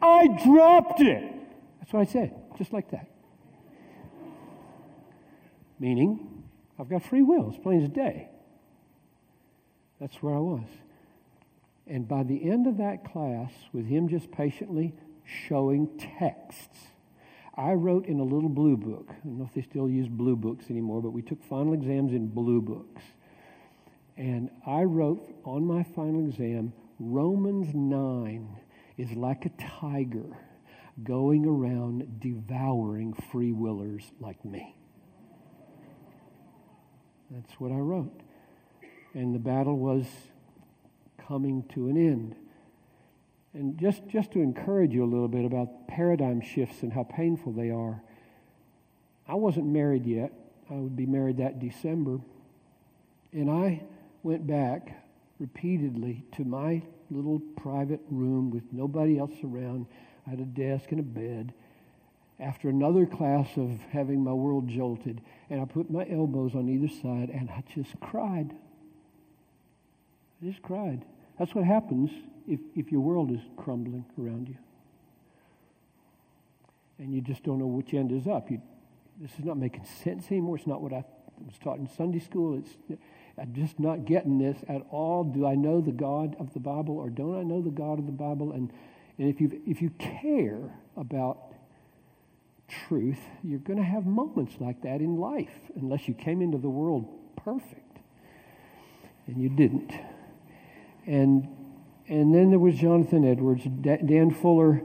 [0.00, 1.22] I dropped it.
[1.80, 3.08] That's what I said, just like that.
[5.78, 6.44] Meaning,
[6.78, 8.28] I've got free will, as plain as day.
[10.00, 10.68] That's where I was.
[11.86, 14.94] And by the end of that class, with him just patiently
[15.24, 16.78] showing texts,
[17.56, 19.10] I wrote in a little blue book.
[19.10, 22.12] I don't know if they still use blue books anymore, but we took final exams
[22.12, 23.02] in blue books.
[24.16, 28.56] And I wrote on my final exam Romans 9
[28.96, 30.38] is like a tiger
[31.02, 34.76] going around devouring free willers like me.
[37.30, 38.20] That's what I wrote.
[39.12, 40.06] And the battle was
[41.26, 42.36] coming to an end.
[43.54, 47.52] And just, just to encourage you a little bit about paradigm shifts and how painful
[47.52, 48.02] they are,
[49.26, 50.32] I wasn't married yet.
[50.70, 52.20] I would be married that December.
[53.32, 53.82] And I
[54.22, 55.04] went back
[55.38, 56.82] repeatedly to my
[57.16, 59.86] little private room with nobody else around.
[60.26, 61.52] I had a desk and a bed.
[62.40, 66.88] After another class of having my world jolted, and I put my elbows on either
[66.88, 68.54] side and I just cried.
[70.42, 71.04] I just cried.
[71.38, 72.10] That's what happens
[72.48, 74.56] if, if your world is crumbling around you.
[76.98, 78.50] And you just don't know which end is up.
[78.50, 78.60] You,
[79.20, 80.56] this is not making sense anymore.
[80.56, 81.04] It's not what I
[81.44, 82.58] was taught in Sunday school.
[82.58, 83.00] It's,
[83.38, 85.24] I'm just not getting this at all.
[85.24, 88.06] Do I know the God of the Bible or don't I know the God of
[88.06, 88.52] the Bible?
[88.52, 88.72] And,
[89.18, 91.38] and if, you if you care about
[92.68, 96.68] truth, you're going to have moments like that in life unless you came into the
[96.68, 97.98] world perfect.
[99.26, 99.92] And you didn't.
[101.06, 101.48] And,
[102.08, 103.64] and then there was Jonathan Edwards.
[103.64, 104.82] Dan Fuller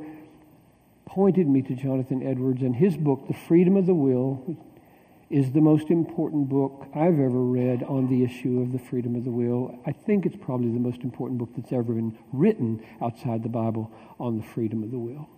[1.06, 4.58] pointed me to Jonathan Edwards and his book, The Freedom of the Will,
[5.30, 9.24] is the most important book I've ever read on the issue of the freedom of
[9.24, 9.80] the will.
[9.86, 13.92] I think it's probably the most important book that's ever been written outside the Bible
[14.20, 15.30] on the freedom of the will.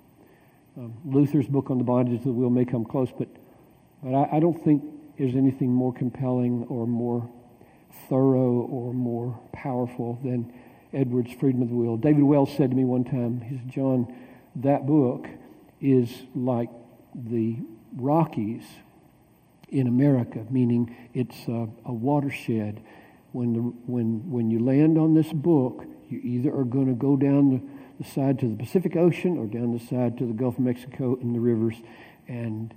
[0.77, 3.27] Um, Luther's book on the bondage of the will may come close, but,
[4.01, 4.84] but I, I don't think
[5.17, 7.30] there's anything more compelling or more
[8.08, 10.54] thorough or more powerful than
[10.93, 11.97] Edwards' Freedom of the Will.
[11.97, 14.15] David Wells said to me one time, he said, John,
[14.56, 15.27] that book
[15.82, 16.69] is like
[17.13, 17.58] the
[17.93, 18.63] Rockies
[19.71, 22.81] in America, meaning it's a, a watershed.
[23.31, 27.15] When, the, when, when you land on this book, you either are going to go
[27.15, 30.55] down the, the side to the Pacific Ocean or down the side to the Gulf
[30.55, 31.75] of Mexico and the rivers.
[32.27, 32.73] And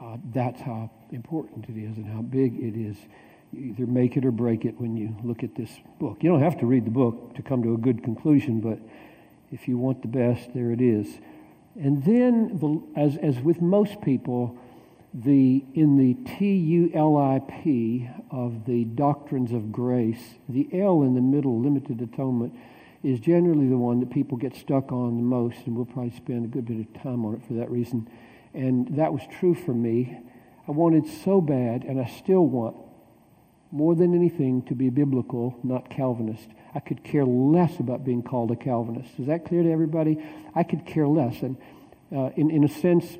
[0.00, 2.96] uh, that's how important it is and how big it is.
[3.52, 6.18] You either make it or break it when you look at this book.
[6.22, 8.78] You don't have to read the book to come to a good conclusion, but
[9.50, 11.18] if you want the best, there it is.
[11.74, 14.58] And then, the, as, as with most people,
[15.24, 22.02] the, in the TULIP of the doctrines of grace, the L in the middle, limited
[22.02, 22.52] atonement,
[23.02, 26.44] is generally the one that people get stuck on the most, and we'll probably spend
[26.44, 28.06] a good bit of time on it for that reason.
[28.52, 30.18] And that was true for me.
[30.68, 32.76] I wanted so bad, and I still want,
[33.70, 36.48] more than anything, to be biblical, not Calvinist.
[36.74, 39.18] I could care less about being called a Calvinist.
[39.18, 40.22] Is that clear to everybody?
[40.54, 41.40] I could care less.
[41.40, 41.56] And
[42.14, 43.16] uh, in, in a sense,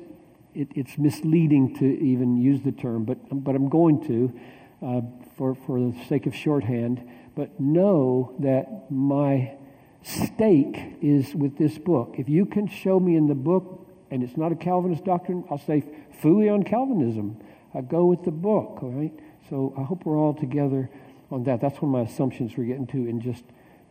[0.57, 4.39] it, it's misleading to even use the term, but, but I'm going to
[4.85, 5.01] uh,
[5.37, 7.07] for, for the sake of shorthand.
[7.35, 9.53] But know that my
[10.01, 12.15] stake is with this book.
[12.17, 15.59] If you can show me in the book, and it's not a Calvinist doctrine, I'll
[15.59, 15.83] say
[16.23, 17.37] fooey on Calvinism.
[17.75, 19.13] I go with the book, all right?
[19.49, 20.89] So I hope we're all together
[21.29, 21.61] on that.
[21.61, 23.43] That's one of my assumptions we're getting to in just,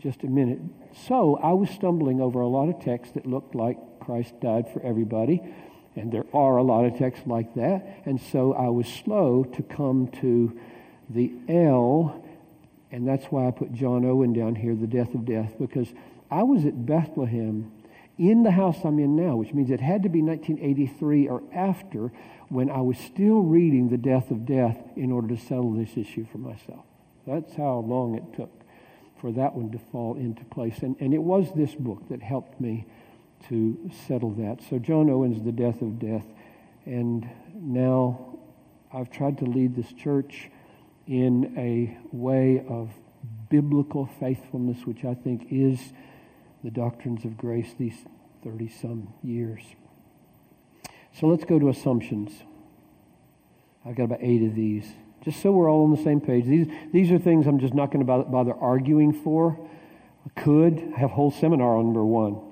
[0.02, 0.58] just a minute.
[1.06, 4.82] So I was stumbling over a lot of texts that looked like Christ died for
[4.82, 5.42] everybody.
[5.96, 8.02] And there are a lot of texts like that.
[8.04, 10.58] And so I was slow to come to
[11.08, 12.22] the L,
[12.92, 15.88] and that's why I put John Owen down here, the death of death, because
[16.30, 17.72] I was at Bethlehem
[18.18, 22.12] in the house I'm in now, which means it had to be 1983 or after
[22.48, 26.26] when I was still reading The Death of Death in order to settle this issue
[26.30, 26.84] for myself.
[27.26, 28.50] That's how long it took
[29.20, 30.78] for that one to fall into place.
[30.78, 32.86] And, and it was this book that helped me
[33.48, 34.60] to settle that.
[34.68, 36.24] So John Owen's The Death of Death.
[36.84, 38.38] And now
[38.92, 40.50] I've tried to lead this church
[41.06, 42.90] in a way of
[43.48, 45.92] biblical faithfulness, which I think is
[46.64, 48.04] the doctrines of grace these
[48.44, 49.62] 30 some years.
[51.12, 52.32] So let's go to assumptions.
[53.84, 54.86] I've got about eight of these,
[55.24, 56.44] just so we're all on the same page.
[56.44, 59.58] These, these are things I'm just not going to bother arguing for.
[60.26, 62.45] I could have a whole seminar on number one.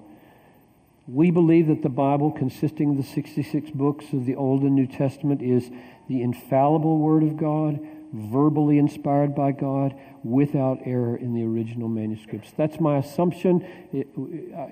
[1.06, 4.86] We believe that the Bible, consisting of the 66 books of the Old and New
[4.86, 5.70] Testament, is
[6.08, 7.78] the infallible Word of God,
[8.12, 12.52] verbally inspired by God, without error in the original manuscripts.
[12.56, 13.66] That's my assumption.
[13.92, 14.68] It, uh,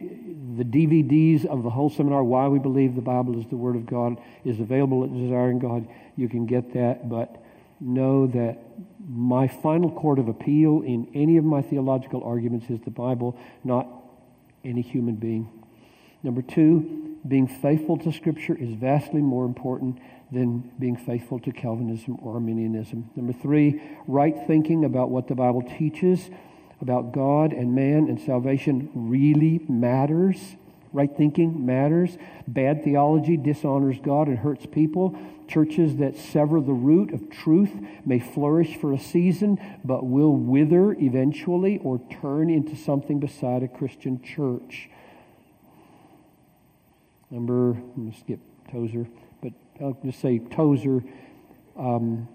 [0.56, 3.84] the DVDs of the whole seminar, Why We Believe the Bible is the Word of
[3.84, 5.86] God, is available at Desiring God.
[6.16, 7.42] You can get that, but
[7.78, 8.58] know that
[9.06, 13.86] my final court of appeal in any of my theological arguments is the Bible, not
[14.64, 15.61] any human being.
[16.22, 19.98] Number two, being faithful to Scripture is vastly more important
[20.30, 23.10] than being faithful to Calvinism or Arminianism.
[23.14, 26.30] Number three, right thinking about what the Bible teaches
[26.80, 30.56] about God and man and salvation really matters.
[30.92, 32.18] Right thinking matters.
[32.46, 35.16] Bad theology dishonors God and hurts people.
[35.48, 37.70] Churches that sever the root of truth
[38.04, 43.68] may flourish for a season, but will wither eventually or turn into something beside a
[43.68, 44.90] Christian church.
[47.32, 48.40] Number, I'm skip
[48.70, 49.08] Tozer,
[49.40, 51.02] but I'll just say Tozer
[51.78, 52.28] um,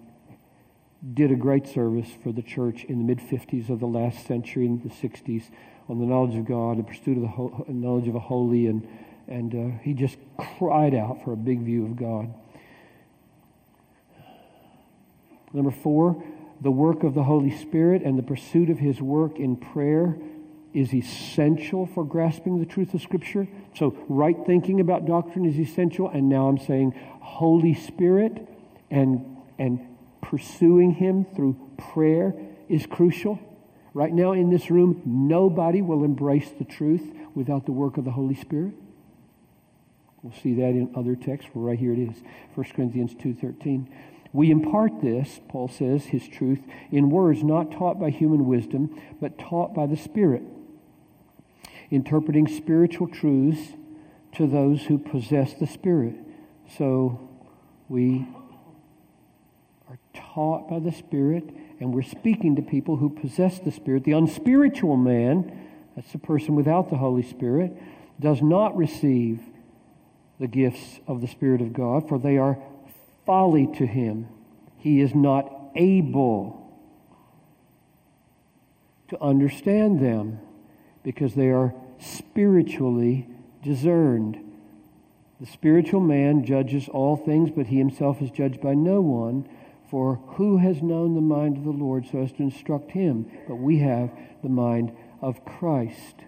[1.14, 4.66] did a great service for the church in the mid 50s of the last century,
[4.66, 5.52] in the 60s,
[5.88, 8.88] on the knowledge of God, the pursuit of the ho- knowledge of a holy, and,
[9.28, 10.18] and uh, he just
[10.58, 12.34] cried out for a big view of God.
[15.54, 16.24] Number four,
[16.60, 20.18] the work of the Holy Spirit and the pursuit of his work in prayer
[20.78, 23.48] is essential for grasping the truth of Scripture.
[23.76, 26.08] So, right thinking about doctrine is essential.
[26.08, 28.48] And now I'm saying Holy Spirit
[28.92, 29.80] and, and
[30.22, 32.36] pursuing Him through prayer
[32.70, 33.40] is crucial.
[33.96, 38.12] Right now in this room, nobody will embrace the truth without the work of the
[38.12, 38.74] Holy Spirit.
[40.22, 41.50] We'll see that in other texts.
[41.56, 42.22] Well, right here it is
[42.54, 43.88] 1 Corinthians 2.13.
[44.32, 46.60] We impart this, Paul says, his truth,
[46.92, 50.44] in words not taught by human wisdom, but taught by the Spirit
[51.92, 53.74] interpreting spiritual truths
[54.34, 56.16] to those who possess the Spirit.
[56.78, 57.30] So
[57.88, 58.28] we
[59.90, 61.46] are taught by the Spirit,
[61.80, 64.04] and we're speaking to people who possess the Spirit.
[64.04, 67.74] The unspiritual man, that's the person without the Holy Spirit,
[68.20, 69.40] does not receive
[70.40, 72.58] the gifts of the Spirit of God, for they are
[73.26, 74.28] folly to him.
[74.78, 76.64] He is not able
[79.10, 80.40] to understand them
[81.08, 83.26] because they are spiritually
[83.64, 84.38] discerned.
[85.40, 89.48] The spiritual man judges all things, but he himself is judged by no one.
[89.90, 93.26] For who has known the mind of the Lord so as to instruct him?
[93.48, 94.12] But we have
[94.44, 94.92] the mind
[95.22, 96.26] of Christ.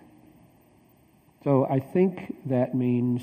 [1.44, 3.22] So I think that means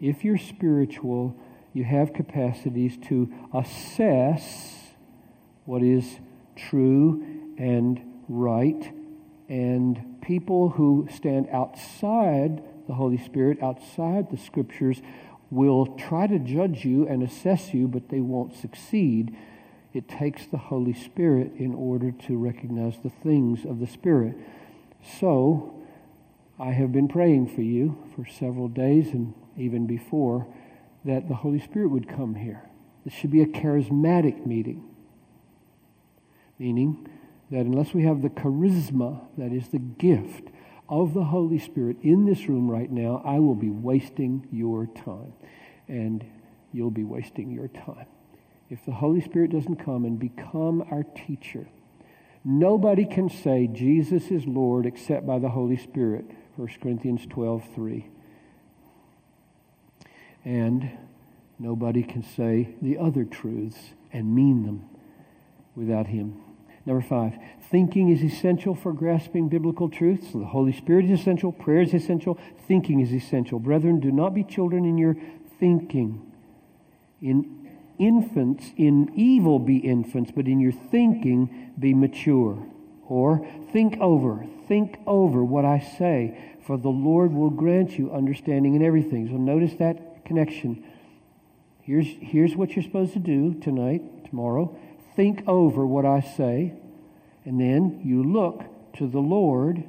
[0.00, 1.36] if you're spiritual,
[1.74, 4.94] you have capacities to assess
[5.64, 6.18] what is
[6.56, 7.24] true
[7.56, 8.92] and right
[9.48, 15.00] and people who stand outside the Holy Spirit, outside the Scriptures,
[15.50, 19.36] will try to judge you and assess you, but they won't succeed.
[19.92, 24.36] It takes the Holy Spirit in order to recognize the things of the Spirit.
[25.18, 25.74] So,
[26.58, 30.46] I have been praying for you for several days and even before
[31.04, 32.68] that the Holy Spirit would come here.
[33.04, 34.84] This should be a charismatic meeting,
[36.58, 37.08] meaning
[37.50, 40.48] that unless we have the charisma, that is the gift
[40.88, 45.32] of the Holy Spirit in this room right now, I will be wasting your time.
[45.86, 46.24] And
[46.72, 48.06] you'll be wasting your time.
[48.70, 51.66] If the Holy Spirit doesn't come and become our teacher,
[52.44, 56.26] nobody can say Jesus is Lord except by the Holy Spirit.
[56.56, 58.06] 1 Corinthians 12 3.
[60.44, 60.90] And
[61.58, 63.78] nobody can say the other truths
[64.12, 64.84] and mean them
[65.74, 66.42] without Him.
[66.88, 67.34] Number five,
[67.70, 70.32] thinking is essential for grasping biblical truths.
[70.32, 73.58] So the Holy Spirit is essential, prayer is essential, thinking is essential.
[73.58, 75.14] Brethren, do not be children in your
[75.60, 76.32] thinking.
[77.20, 77.68] In
[77.98, 82.66] infants, in evil be infants, but in your thinking be mature.
[83.06, 88.76] Or think over, think over what I say, for the Lord will grant you understanding
[88.76, 89.28] in everything.
[89.28, 90.82] So notice that connection.
[91.82, 94.74] Here's, here's what you're supposed to do tonight, tomorrow
[95.18, 96.74] think over what I say,
[97.44, 98.62] and then you look
[98.98, 99.82] to the Lord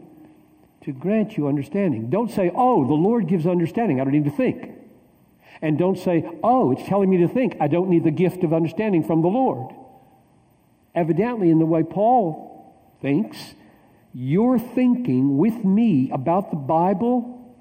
[0.84, 2.10] to grant you understanding.
[2.10, 4.02] Don't say, oh, the Lord gives understanding.
[4.02, 4.72] I don't need to think.
[5.62, 7.58] And don't say, oh, it's telling me to think.
[7.62, 9.72] I don't need the gift of understanding from the Lord.
[10.96, 13.54] Evidently, in the way Paul thinks,
[14.16, 17.56] your thinking with me about the Bible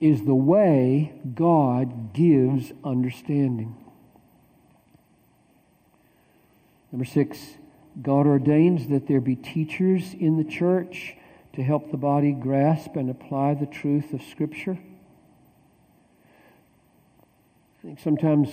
[0.00, 3.76] is the way God gives understanding.
[6.94, 7.56] Number six,
[8.00, 11.16] God ordains that there be teachers in the church
[11.54, 14.78] to help the body grasp and apply the truth of Scripture.
[17.78, 18.48] I think sometimes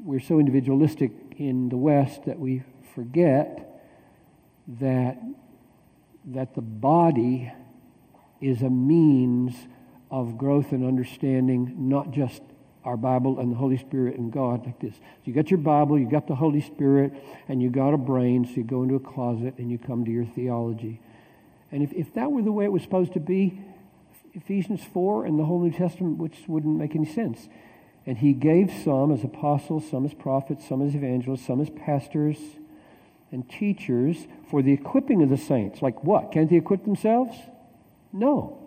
[0.00, 2.64] we're so individualistic in the West that we
[2.96, 3.80] forget
[4.80, 5.22] that,
[6.24, 7.52] that the body
[8.40, 9.54] is a means
[10.10, 12.42] of growth and understanding, not just
[12.84, 14.94] our Bible and the Holy Spirit and God like this.
[14.94, 17.12] So you got your Bible, you got the Holy Spirit,
[17.48, 20.10] and you got a brain, so you go into a closet and you come to
[20.10, 21.00] your theology.
[21.70, 23.60] And if, if that were the way it was supposed to be,
[24.32, 27.48] Ephesians 4 and the whole New Testament, which wouldn't make any sense.
[28.06, 32.38] And he gave some as apostles, some as prophets, some as evangelists, some as pastors
[33.30, 35.82] and teachers for the equipping of the saints.
[35.82, 36.32] Like what?
[36.32, 37.36] Can't they equip themselves?
[38.12, 38.58] No.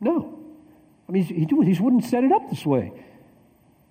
[0.00, 0.41] No.
[1.12, 2.90] I mean, he, he wouldn't set it up this way.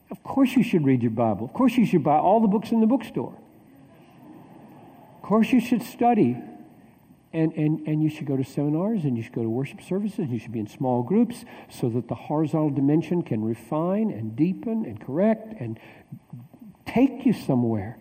[0.09, 1.45] Of course, you should read your Bible.
[1.45, 3.38] Of course, you should buy all the books in the bookstore.
[5.17, 6.36] Of course, you should study.
[7.32, 10.17] And, and, and you should go to seminars and you should go to worship services.
[10.17, 14.36] And You should be in small groups so that the horizontal dimension can refine and
[14.36, 15.80] deepen and correct and
[16.88, 17.99] take you somewhere.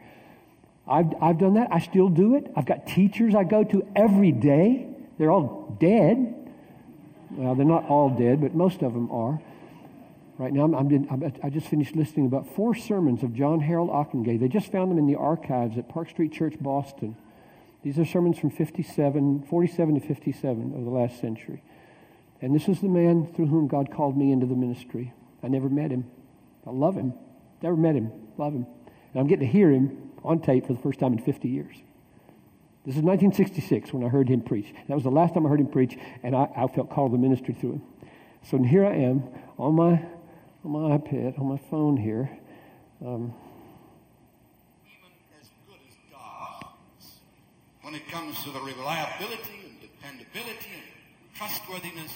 [0.89, 1.69] I've, I've done that.
[1.71, 2.51] I still do it.
[2.57, 4.89] I've got teachers I go to every day.
[5.19, 6.40] They're all dead.
[7.33, 9.41] Well, they're not all dead, but most of them are.
[10.39, 14.41] Right now, I'm, I'm, i just finished listening about four sermons of John Harold Ockenga.
[14.41, 17.17] They just found them in the archives at Park Street Church, Boston.
[17.83, 21.63] These are sermons from 57, 47 to 57 of the last century.
[22.41, 25.13] And this is the man through whom God called me into the ministry.
[25.43, 26.11] I never met him.
[26.67, 27.15] I love him.
[27.63, 28.11] Never met him.
[28.39, 28.67] Love him.
[29.13, 31.77] And I'm getting to hear him on tape for the first time in 50 years.
[32.87, 34.73] This is 1966 when I heard him preach.
[34.89, 37.19] That was the last time I heard him preach, and I, I felt called to
[37.19, 37.83] ministry through him.
[38.43, 39.25] So here I am
[39.59, 40.03] on my,
[40.65, 42.31] on my iPad, on my phone here.
[43.05, 43.35] Um,
[45.39, 46.65] as good as God
[47.83, 52.13] when it comes to the reliability and dependability and trustworthiness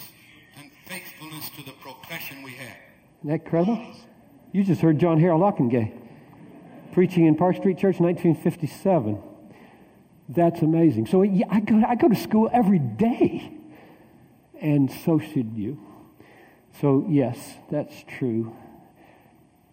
[0.57, 2.77] and faithfulness to the profession we have.
[3.19, 3.85] Isn't that incredible?
[4.51, 5.91] You just heard John Harold Ockenga
[6.91, 9.21] preaching in Park Street Church in 1957.
[10.27, 11.05] That's amazing.
[11.07, 13.51] So I, go, I go to school every day,
[14.59, 15.79] and so should you.
[16.81, 17.37] So, yes,
[17.69, 18.55] that's true.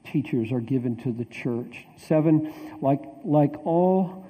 [0.05, 1.87] Teachers are given to the church.
[1.97, 4.27] Seven, like, like all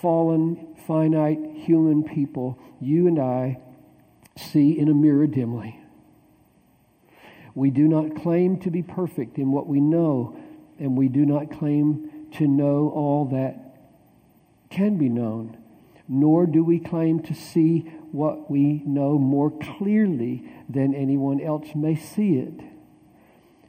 [0.00, 3.58] fallen, finite human people, you and I
[4.36, 5.78] see in a mirror dimly.
[7.54, 10.36] We do not claim to be perfect in what we know,
[10.78, 13.69] and we do not claim to know all that
[14.70, 15.56] can be known,
[16.08, 17.80] nor do we claim to see
[18.12, 22.60] what we know more clearly than anyone else may see it.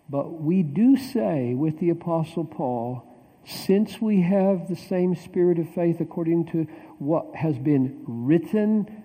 [0.07, 3.03] But we do say with the Apostle Paul,
[3.43, 6.67] since we have the same spirit of faith according to
[6.99, 9.03] what has been written,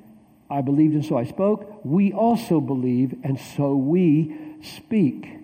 [0.51, 5.39] I believed and so I spoke, we also believe and so we speak.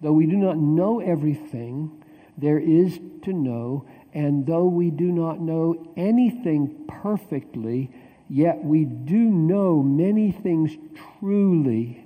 [0.00, 2.04] Though we do not know everything,
[2.38, 7.90] there is to know and though we do not know anything perfectly,
[8.28, 10.72] yet we do know many things
[11.18, 12.04] truly.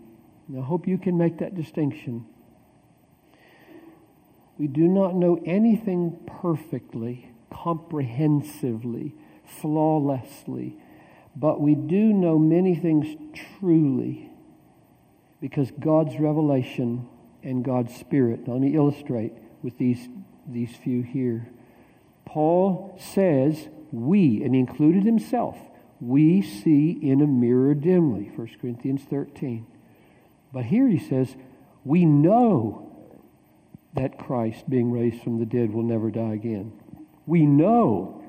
[0.49, 2.25] And I hope you can make that distinction.
[4.59, 10.77] We do not know anything perfectly, comprehensively, flawlessly,
[11.35, 13.15] but we do know many things
[13.59, 14.31] truly
[15.41, 17.07] because God's revelation
[17.43, 18.47] and God's Spirit.
[18.47, 19.33] Now, let me illustrate
[19.63, 20.09] with these,
[20.49, 21.51] these few here.
[22.27, 25.57] Paul says, we, and he included himself,
[26.01, 29.67] we see in a mirror dimly, 1 Corinthians 13.
[30.53, 31.35] But here he says,
[31.85, 32.83] we know
[33.95, 36.73] that Christ, being raised from the dead, will never die again.
[37.25, 38.23] We know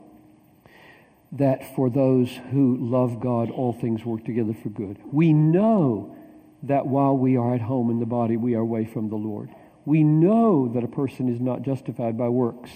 [1.34, 4.98] that for those who love God, all things work together for good.
[5.12, 6.16] We know
[6.64, 9.50] that while we are at home in the body, we are away from the Lord.
[9.86, 12.72] We know that a person is not justified by works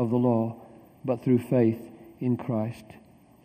[0.00, 0.56] of the law,
[1.04, 1.80] but through faith
[2.20, 2.84] in Christ.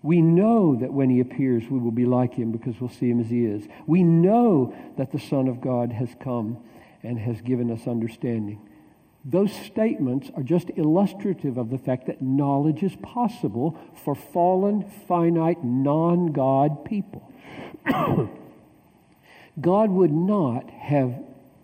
[0.02, 3.20] We know that when he appears, we will be like him because we'll see him
[3.20, 3.68] as he is.
[3.86, 6.58] We know that the Son of God has come
[7.04, 8.62] and has given us understanding.
[9.26, 15.64] Those statements are just illustrative of the fact that knowledge is possible for fallen, finite,
[15.64, 17.30] non God people.
[19.60, 21.16] God would not have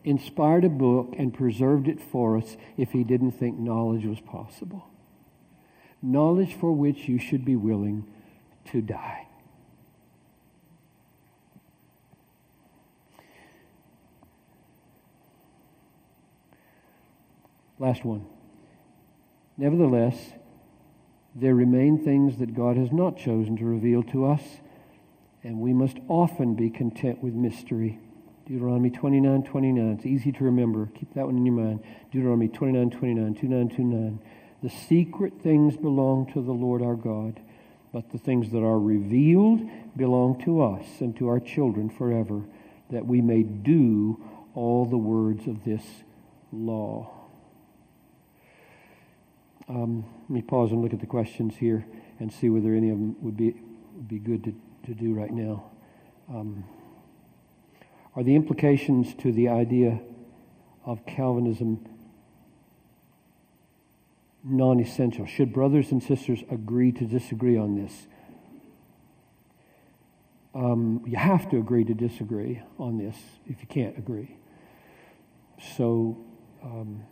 [0.03, 4.87] inspired a book and preserved it for us if he didn't think knowledge was possible.
[6.01, 8.05] Knowledge for which you should be willing
[8.65, 9.27] to die.
[17.77, 18.25] Last one.
[19.57, 20.33] Nevertheless,
[21.35, 24.41] there remain things that God has not chosen to reveal to us,
[25.43, 27.99] and we must often be content with mystery.
[28.51, 29.91] Deuteronomy 29 29.
[29.93, 30.89] It's easy to remember.
[30.99, 31.79] Keep that one in your mind.
[32.11, 34.19] Deuteronomy 29 29, 2929.
[34.61, 37.39] The secret things belong to the Lord our God,
[37.93, 39.61] but the things that are revealed
[39.95, 42.43] belong to us and to our children forever,
[42.89, 44.21] that we may do
[44.53, 45.85] all the words of this
[46.51, 47.09] law.
[49.69, 51.85] Um, let me pause and look at the questions here
[52.19, 53.55] and see whether any of them would be,
[53.95, 54.53] would be good to,
[54.87, 55.71] to do right now.
[56.29, 56.65] Um,
[58.15, 59.99] are the implications to the idea
[60.85, 61.87] of Calvinism
[64.43, 65.25] non essential?
[65.25, 68.07] Should brothers and sisters agree to disagree on this?
[70.53, 73.15] Um, you have to agree to disagree on this
[73.47, 74.35] if you can't agree.
[75.77, 76.17] So,
[76.61, 77.03] um,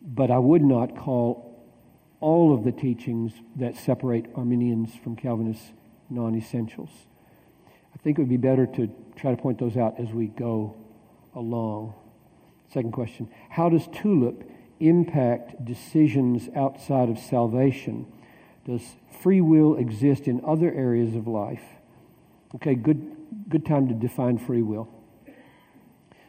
[0.00, 1.52] but I would not call
[2.20, 5.72] all of the teachings that separate Arminians from Calvinists
[6.08, 6.90] non essentials.
[8.02, 10.74] I think it would be better to try to point those out as we go
[11.36, 11.94] along.
[12.74, 14.50] Second question How does TULIP
[14.80, 18.12] impact decisions outside of salvation?
[18.66, 21.62] Does free will exist in other areas of life?
[22.56, 23.16] Okay, good,
[23.48, 24.88] good time to define free will.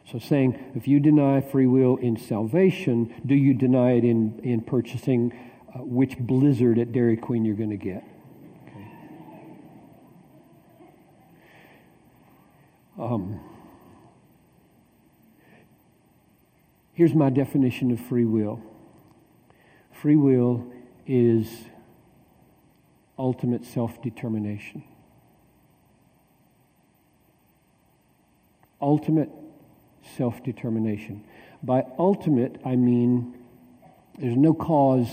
[0.06, 4.60] So, saying if you deny free will in salvation, do you deny it in, in
[4.60, 5.32] purchasing
[5.74, 8.04] uh, which blizzard at Dairy Queen you're going to get?
[12.98, 13.40] Um,
[16.92, 18.62] here's my definition of free will
[19.90, 20.70] free will
[21.06, 21.64] is
[23.18, 24.84] ultimate self determination.
[28.80, 29.30] Ultimate
[30.16, 31.24] self determination.
[31.62, 33.38] By ultimate, I mean
[34.18, 35.08] there's no cause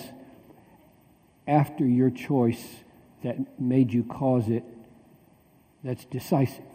[1.48, 2.84] after your choice
[3.24, 4.64] that made you cause it
[5.84, 6.66] that's decisive.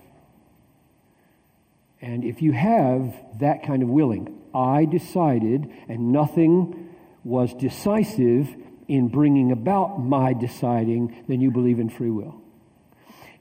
[2.01, 6.95] And if you have that kind of willing, I decided, and nothing
[7.25, 8.55] was decisive
[8.89, 12.41] in bringing about my deciding, then you believe in free will.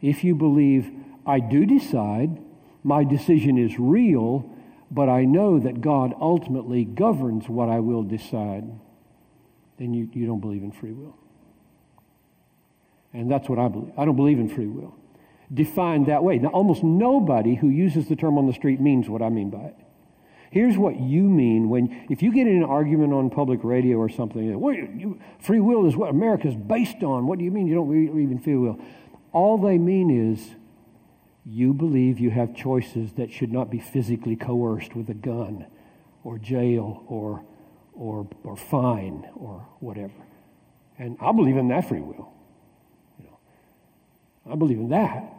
[0.01, 0.91] If you believe,
[1.25, 2.39] I do decide,
[2.83, 4.49] my decision is real,
[4.89, 8.65] but I know that God ultimately governs what I will decide,
[9.77, 11.17] then you, you don't believe in free will.
[13.13, 13.93] And that's what I believe.
[13.97, 14.95] I don't believe in free will.
[15.55, 16.37] Defined that way.
[16.37, 19.61] Now, almost nobody who uses the term on the street means what I mean by
[19.61, 19.75] it.
[20.51, 24.09] Here's what you mean when, if you get in an argument on public radio or
[24.09, 27.25] something, well, you, free will is what America is based on.
[27.27, 28.79] What do you mean you don't believe in free will?
[29.31, 30.55] All they mean is
[31.45, 35.67] you believe you have choices that should not be physically coerced with a gun
[36.23, 37.43] or jail or,
[37.93, 40.13] or, or fine or whatever.
[40.97, 42.31] And I believe in that free will.
[43.19, 43.39] You know,
[44.53, 45.34] I believe in that.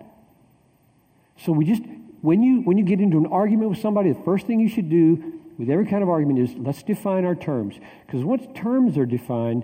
[1.47, 1.83] So we just,
[2.23, 4.91] when you, when you get into an argument with somebody, the first thing you should
[4.91, 7.77] do with every kind of argument is let's define our terms.
[8.05, 9.63] Because once terms are defined,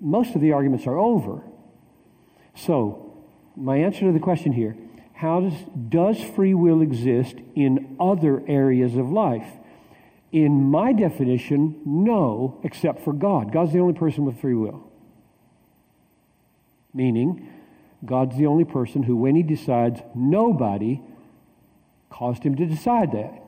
[0.00, 1.42] most of the arguments are over.
[2.56, 3.22] So,
[3.54, 4.76] my answer to the question here
[5.12, 5.52] how does,
[5.90, 9.46] does free will exist in other areas of life?
[10.32, 13.52] In my definition, no, except for God.
[13.52, 14.90] God's the only person with free will.
[16.94, 17.46] Meaning,
[18.04, 21.00] God's the only person who, when he decides, nobody
[22.08, 23.42] caused him to decide that.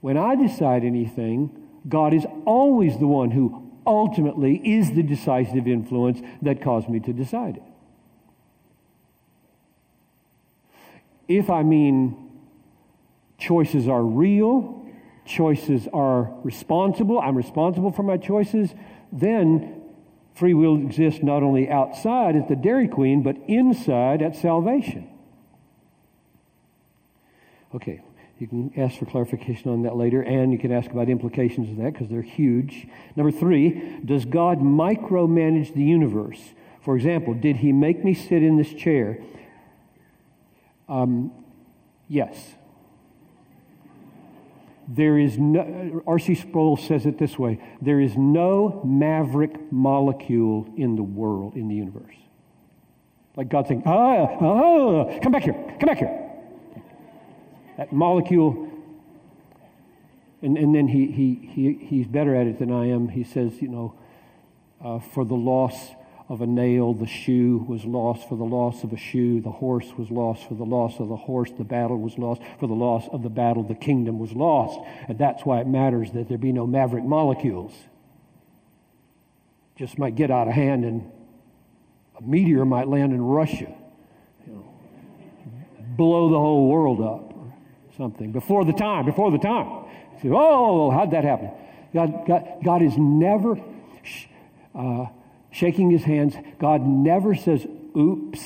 [0.00, 1.50] When I decide anything,
[1.88, 7.12] God is always the one who ultimately is the decisive influence that caused me to
[7.12, 7.62] decide it.
[11.26, 12.30] If I mean
[13.38, 14.86] choices are real,
[15.24, 18.74] choices are responsible, I'm responsible for my choices,
[19.12, 19.77] then
[20.38, 25.08] free will exists not only outside at the Dairy Queen, but inside at salvation.
[27.74, 28.00] Okay,
[28.38, 31.76] you can ask for clarification on that later, and you can ask about implications of
[31.78, 32.86] that because they're huge.
[33.16, 36.40] Number three, does God micromanage the universe?
[36.82, 39.18] For example, did he make me sit in this chair?
[40.88, 41.32] Um,
[42.08, 42.54] yes.
[44.88, 46.34] There is no, R.C.
[46.34, 51.74] Sproul says it this way there is no maverick molecule in the world, in the
[51.74, 52.14] universe.
[53.36, 56.30] Like God saying, ah, ah, come back here, come back here.
[57.76, 58.64] that molecule.
[60.40, 63.08] And, and then he, he, he, he's better at it than I am.
[63.08, 63.94] He says, you know,
[64.82, 65.90] uh, for the loss
[66.28, 69.86] of a nail, the shoe was lost for the loss of a shoe, the horse
[69.96, 73.08] was lost for the loss of the horse, the battle was lost for the loss
[73.12, 74.78] of the battle, the kingdom was lost.
[75.08, 77.72] And that's why it matters that there be no maverick molecules.
[79.76, 81.10] Just might get out of hand and
[82.18, 83.74] a meteor might land in Russia,
[84.46, 84.68] you know,
[85.96, 87.52] blow the whole world up or
[87.96, 89.86] something before the time, before the time.
[90.20, 91.52] say, oh, how'd that happen?
[91.94, 93.58] God, God, God is never.
[94.74, 95.06] Uh,
[95.50, 96.34] shaking his hands.
[96.58, 98.40] God never says, oops.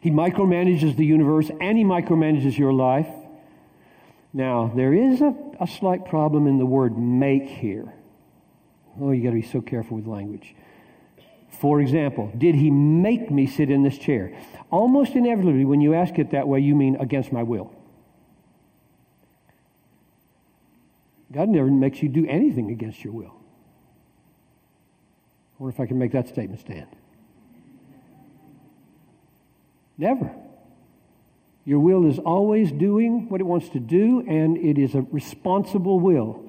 [0.00, 3.08] He micromanages the universe and he micromanages your life.
[4.32, 7.92] Now, there is a, a slight problem in the word make here.
[9.00, 10.54] Oh, you got to be so careful with language.
[11.48, 14.36] For example, did he make me sit in this chair?
[14.70, 17.74] Almost inevitably, when you ask it that way, you mean against my will.
[21.32, 23.39] God never makes you do anything against your will.
[25.60, 26.86] Wonder if I can make that statement stand.
[29.98, 30.34] Never.
[31.66, 36.00] Your will is always doing what it wants to do, and it is a responsible
[36.00, 36.48] will.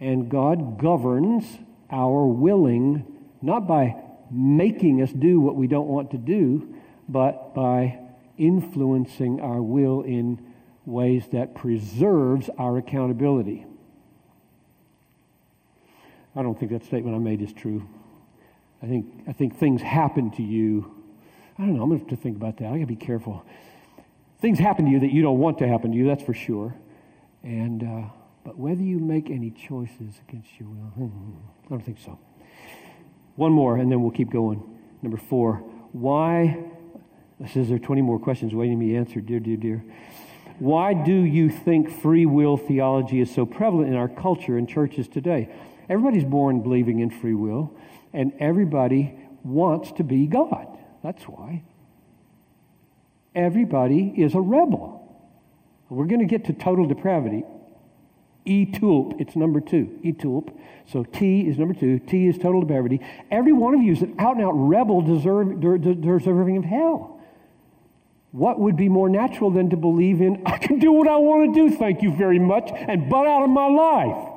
[0.00, 1.44] And God governs
[1.88, 3.06] our willing
[3.40, 3.94] not by
[4.28, 6.74] making us do what we don't want to do,
[7.08, 8.00] but by
[8.36, 10.44] influencing our will in
[10.84, 13.66] ways that preserves our accountability.
[16.34, 17.88] I don't think that statement I made is true.
[18.82, 20.94] I think, I think things happen to you.
[21.58, 21.82] I don't know.
[21.82, 22.66] I'm going to have to think about that.
[22.66, 23.44] I got to be careful.
[24.40, 26.74] Things happen to you that you don't want to happen to you, that's for sure.
[27.42, 28.08] And, uh,
[28.44, 32.18] but whether you make any choices against your will, hmm, I don't think so.
[33.36, 34.62] One more, and then we'll keep going.
[35.02, 35.56] Number four,
[35.92, 36.58] why?
[37.38, 39.84] This is there 20 more questions waiting to be answered, dear, dear, dear.
[40.58, 45.08] Why do you think free will theology is so prevalent in our culture and churches
[45.08, 45.48] today?
[45.88, 47.74] Everybody's born believing in free will
[48.12, 50.66] and everybody wants to be God.
[51.02, 51.62] That's why.
[53.34, 54.98] Everybody is a rebel.
[55.88, 57.44] We're going to get to total depravity.
[58.44, 59.98] E tulp, it's number two.
[60.02, 60.56] E tulp.
[60.86, 61.98] So T is number two.
[61.98, 63.00] T is total depravity.
[63.30, 67.20] Every one of you is an out and out rebel deserve, deserving of hell.
[68.32, 71.54] What would be more natural than to believe in, I can do what I want
[71.54, 74.29] to do, thank you very much, and butt out of my life?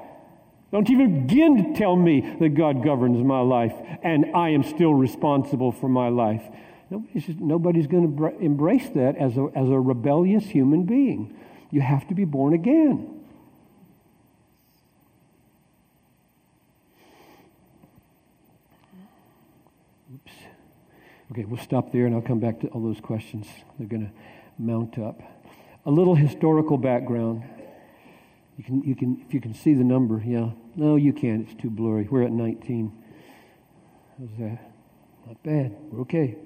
[0.73, 4.95] Don't even begin to tell me that God governs my life and I am still
[4.95, 6.41] responsible for my life.
[6.89, 11.37] Nobody's, nobody's going to embrace that as a, as a rebellious human being.
[11.69, 13.21] You have to be born again.
[20.15, 20.33] Oops.
[21.33, 23.45] Okay, we'll stop there and I'll come back to all those questions.
[23.77, 24.13] They're going to
[24.57, 25.21] mount up.
[25.85, 27.43] A little historical background.
[28.57, 30.49] You can, you can, if you can see the number, yeah.
[30.75, 31.47] No, you can't.
[31.47, 32.07] It's too blurry.
[32.09, 32.91] We're at 19.
[34.19, 34.71] How's that?
[35.27, 35.75] Not bad.
[35.91, 36.37] We're okay.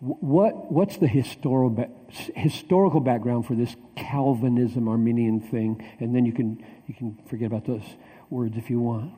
[0.00, 1.86] What, what's the historical,
[2.34, 5.84] historical background for this Calvinism Arminian thing?
[6.00, 7.84] And then you can, you can forget about those
[8.30, 9.12] words if you want.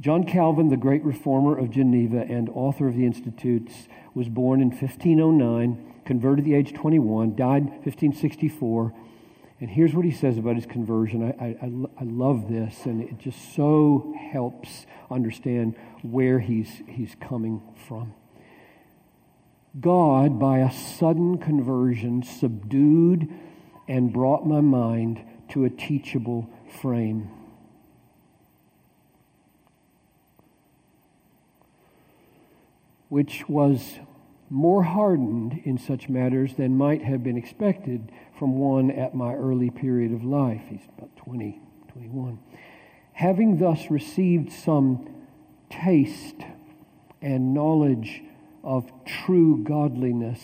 [0.00, 4.68] John Calvin, the great reformer of Geneva and author of the Institutes, was born in
[4.68, 8.92] 1509, converted at the age 21, died 1564
[9.58, 11.32] and here's what he says about his conversion.
[11.40, 17.62] I, I, I, love this, and it just so helps understand where he's, he's coming
[17.88, 18.12] from.
[19.80, 23.28] God, by a sudden conversion, subdued
[23.88, 26.50] and brought my mind to a teachable
[26.80, 27.30] frame.
[33.08, 34.00] Which was
[34.50, 39.70] more hardened in such matters than might have been expected from one at my early
[39.70, 40.62] period of life.
[40.68, 41.60] He's about 20,
[41.92, 42.38] 21.
[43.14, 45.08] Having thus received some
[45.70, 46.36] taste
[47.22, 48.22] and knowledge
[48.62, 50.40] of true godliness,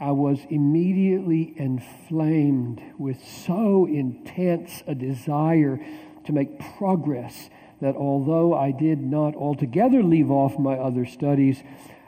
[0.00, 5.80] I was immediately inflamed with so intense a desire
[6.24, 11.62] to make progress that although I did not altogether leave off my other studies,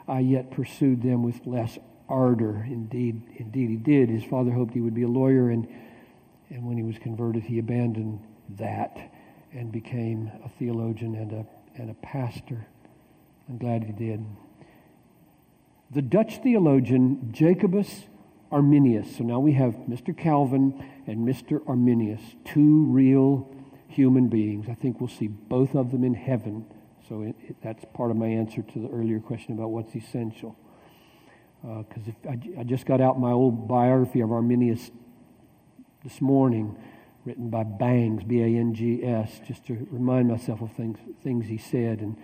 [0.07, 1.77] I yet pursued them with less
[2.11, 2.67] ardor.
[2.69, 4.09] Indeed, indeed he did.
[4.09, 5.67] His father hoped he would be a lawyer, and,
[6.49, 8.19] and when he was converted, he abandoned
[8.57, 8.97] that
[9.53, 11.45] and became a theologian and a,
[11.75, 12.67] and a pastor.
[13.49, 14.25] I'm glad he did.
[15.89, 18.05] The Dutch theologian Jacobus
[18.51, 19.17] Arminius.
[19.17, 20.15] So now we have Mr.
[20.15, 21.61] Calvin and Mr.
[21.67, 23.49] Arminius, two real
[23.87, 24.67] human beings.
[24.69, 26.65] I think we'll see both of them in heaven.
[27.07, 30.57] So it, it, that's part of my answer to the earlier question about what's essential.
[31.61, 34.91] Because uh, I, I just got out my old biography of Arminius
[36.03, 36.75] this morning,
[37.25, 41.47] written by Bangs, B A N G S, just to remind myself of things, things
[41.47, 41.99] he said.
[41.99, 42.17] And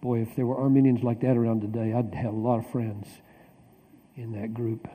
[0.00, 3.06] boy, if there were Arminians like that around today, I'd have a lot of friends
[4.16, 4.88] in that group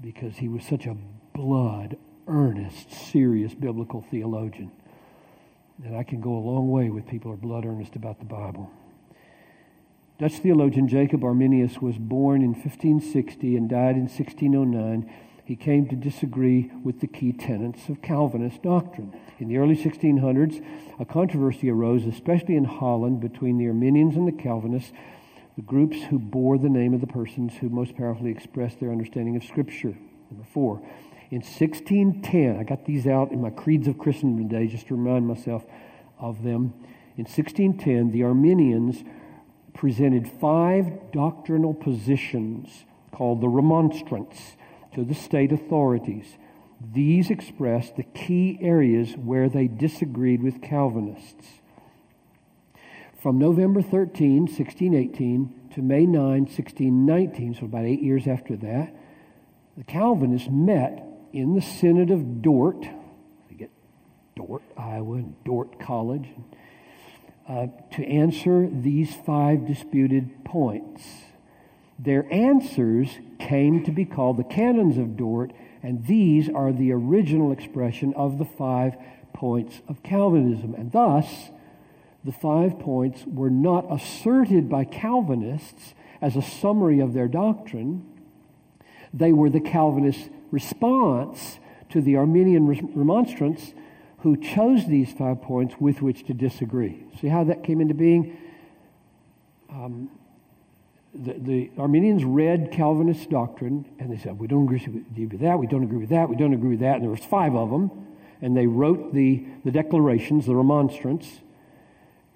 [0.00, 0.96] because he was such a
[1.34, 1.96] blood,
[2.26, 4.72] earnest, serious biblical theologian.
[5.84, 8.24] And I can go a long way with people who are blood earnest about the
[8.24, 8.70] Bible.
[10.16, 15.10] Dutch theologian Jacob Arminius was born in 1560 and died in 1609.
[15.44, 19.12] He came to disagree with the key tenets of Calvinist doctrine.
[19.40, 20.64] In the early 1600s,
[21.00, 24.92] a controversy arose, especially in Holland, between the Arminians and the Calvinists,
[25.56, 29.34] the groups who bore the name of the persons who most powerfully expressed their understanding
[29.34, 29.96] of Scripture.
[30.30, 30.76] Number four,
[31.32, 35.26] in 1610, I got these out in my Creeds of Christendom today just to remind
[35.26, 35.64] myself
[36.20, 36.72] of them.
[37.16, 39.02] In 1610, the Arminians
[39.74, 44.56] presented five doctrinal positions called the remonstrants
[44.94, 46.36] to the state authorities.
[46.92, 51.60] These expressed the key areas where they disagreed with Calvinists.
[53.20, 58.94] From November 13, 1618 to May 9, 1619, so about eight years after that,
[59.76, 62.82] the Calvinists met in the Synod of Dort.
[63.48, 63.70] They get
[64.36, 66.28] Dort, Iowa, and Dordt College.
[67.48, 71.02] Uh, to answer these five disputed points.
[71.98, 77.52] Their answers came to be called the canons of Dort, and these are the original
[77.52, 78.96] expression of the five
[79.32, 80.74] points of Calvinism.
[80.74, 81.50] And thus,
[82.24, 88.06] the five points were not asserted by Calvinists as a summary of their doctrine.
[89.12, 91.58] They were the Calvinist response
[91.90, 93.74] to the Arminian remonstrance
[94.24, 97.04] who chose these five points with which to disagree.
[97.20, 98.38] See how that came into being?
[99.68, 100.10] Um,
[101.14, 105.66] the, the, Arminians read Calvinist doctrine and they said, We don't agree with that, we
[105.66, 106.94] don't agree with that, we don't agree with that.
[106.94, 107.90] And there was five of them.
[108.40, 111.40] And they wrote the, the declarations, the remonstrance,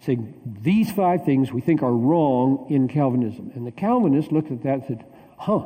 [0.01, 3.51] saying, These five things we think are wrong in Calvinism.
[3.55, 5.05] And the Calvinists looked at that and said,
[5.39, 5.65] Huh,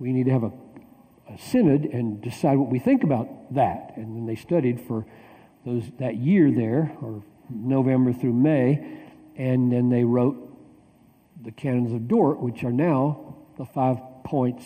[0.00, 0.52] we need to have a,
[1.32, 3.92] a synod and decide what we think about that.
[3.94, 5.06] And then they studied for
[5.64, 8.98] those, that year there, or November through May,
[9.36, 10.40] and then they wrote
[11.42, 14.64] the canons of Dort, which are now the five points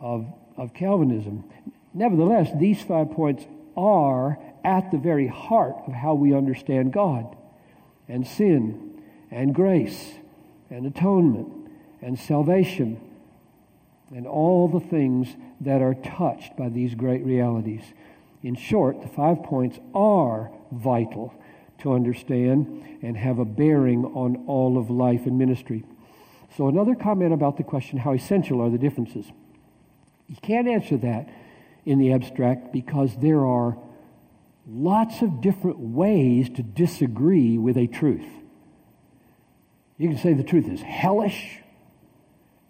[0.00, 1.44] of, of Calvinism.
[1.94, 3.44] Nevertheless, these five points
[3.76, 7.36] are at the very heart of how we understand God
[8.08, 10.12] and sin and grace
[10.70, 11.48] and atonement
[12.00, 13.00] and salvation
[14.14, 15.28] and all the things
[15.60, 17.82] that are touched by these great realities.
[18.42, 21.34] In short, the five points are vital
[21.78, 25.84] to understand and have a bearing on all of life and ministry.
[26.56, 29.26] So, another comment about the question how essential are the differences?
[30.28, 31.28] You can't answer that
[31.84, 33.76] in the abstract because there are
[34.68, 38.26] lots of different ways to disagree with a truth.
[39.98, 41.58] You can say the truth is hellish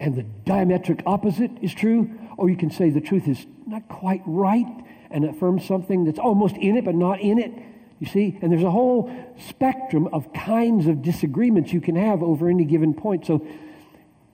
[0.01, 4.23] and the diametric opposite is true, or you can say the truth is not quite
[4.27, 4.67] right
[5.13, 7.53] and affirm something that's almost in it but not in it.
[8.01, 8.39] You see?
[8.43, 9.13] And there's a whole
[9.49, 13.27] spectrum of kinds of disagreements you can have over any given point.
[13.27, 13.47] So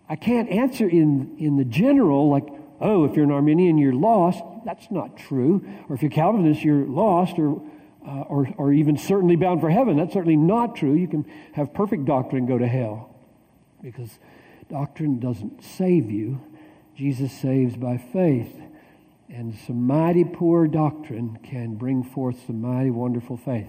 [0.08, 2.48] I can't answer in, in the general, like,
[2.80, 4.42] oh, if you're an Arminian, you're lost.
[4.64, 5.66] That's not true.
[5.88, 7.60] Or if you're Calvinist, you're lost or,
[8.06, 9.98] uh, or, or even certainly bound for heaven.
[9.98, 10.94] That's certainly not true.
[10.94, 13.14] You can have perfect doctrine go to hell
[13.82, 14.18] because
[14.70, 16.40] doctrine doesn't save you,
[16.96, 18.54] Jesus saves by faith.
[19.28, 23.68] And some mighty poor doctrine can bring forth some mighty wonderful faith.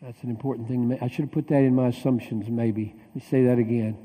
[0.00, 0.96] That's an important thing.
[1.00, 2.94] I should have put that in my assumptions, maybe.
[2.96, 3.96] Let me say that again.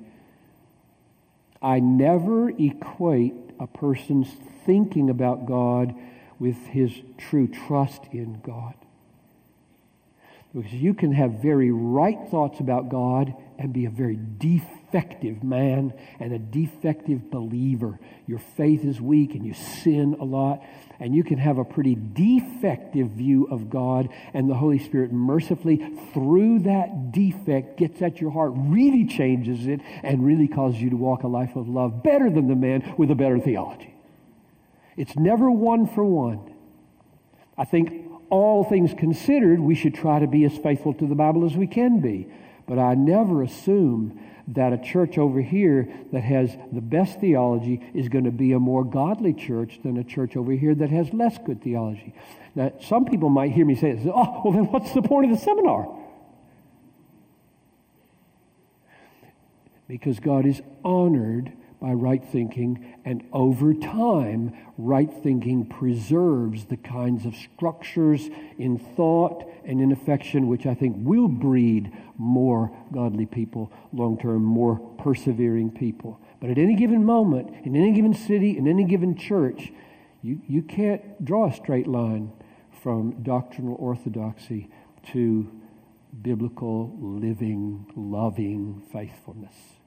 [1.62, 4.30] I never equate a person's
[4.66, 5.94] thinking about God
[6.38, 8.76] with his true trust in God.
[10.54, 15.94] Because you can have very right thoughts about God and be a very defective man
[16.20, 18.00] and a defective believer.
[18.26, 20.64] Your faith is weak and you sin a lot.
[21.02, 25.78] And you can have a pretty defective view of God, and the Holy Spirit mercifully,
[26.14, 30.98] through that defect, gets at your heart, really changes it, and really causes you to
[30.98, 33.94] walk a life of love better than the man with a better theology.
[34.98, 36.54] It's never one for one.
[37.58, 41.46] I think all things considered, we should try to be as faithful to the Bible
[41.46, 42.28] as we can be.
[42.70, 48.10] But I never assume that a church over here that has the best theology is
[48.10, 51.40] going to be a more godly church than a church over here that has less
[51.40, 52.14] good theology.
[52.54, 55.44] Now, some people might hear me say, oh, well, then what's the point of the
[55.44, 55.88] seminar?
[59.88, 61.52] Because God is honored
[61.82, 69.50] by right thinking, and over time, right thinking preserves the kinds of structures in thought
[69.64, 75.72] and in affection which I think will breed more godly people long term, more persevering
[75.72, 76.20] people.
[76.42, 79.72] But at any given moment, in any given city, in any given church,
[80.22, 82.32] you, you can't draw a straight line
[82.82, 84.70] from doctrinal orthodoxy
[85.12, 85.50] to
[86.22, 89.79] biblical, living, loving faithfulness.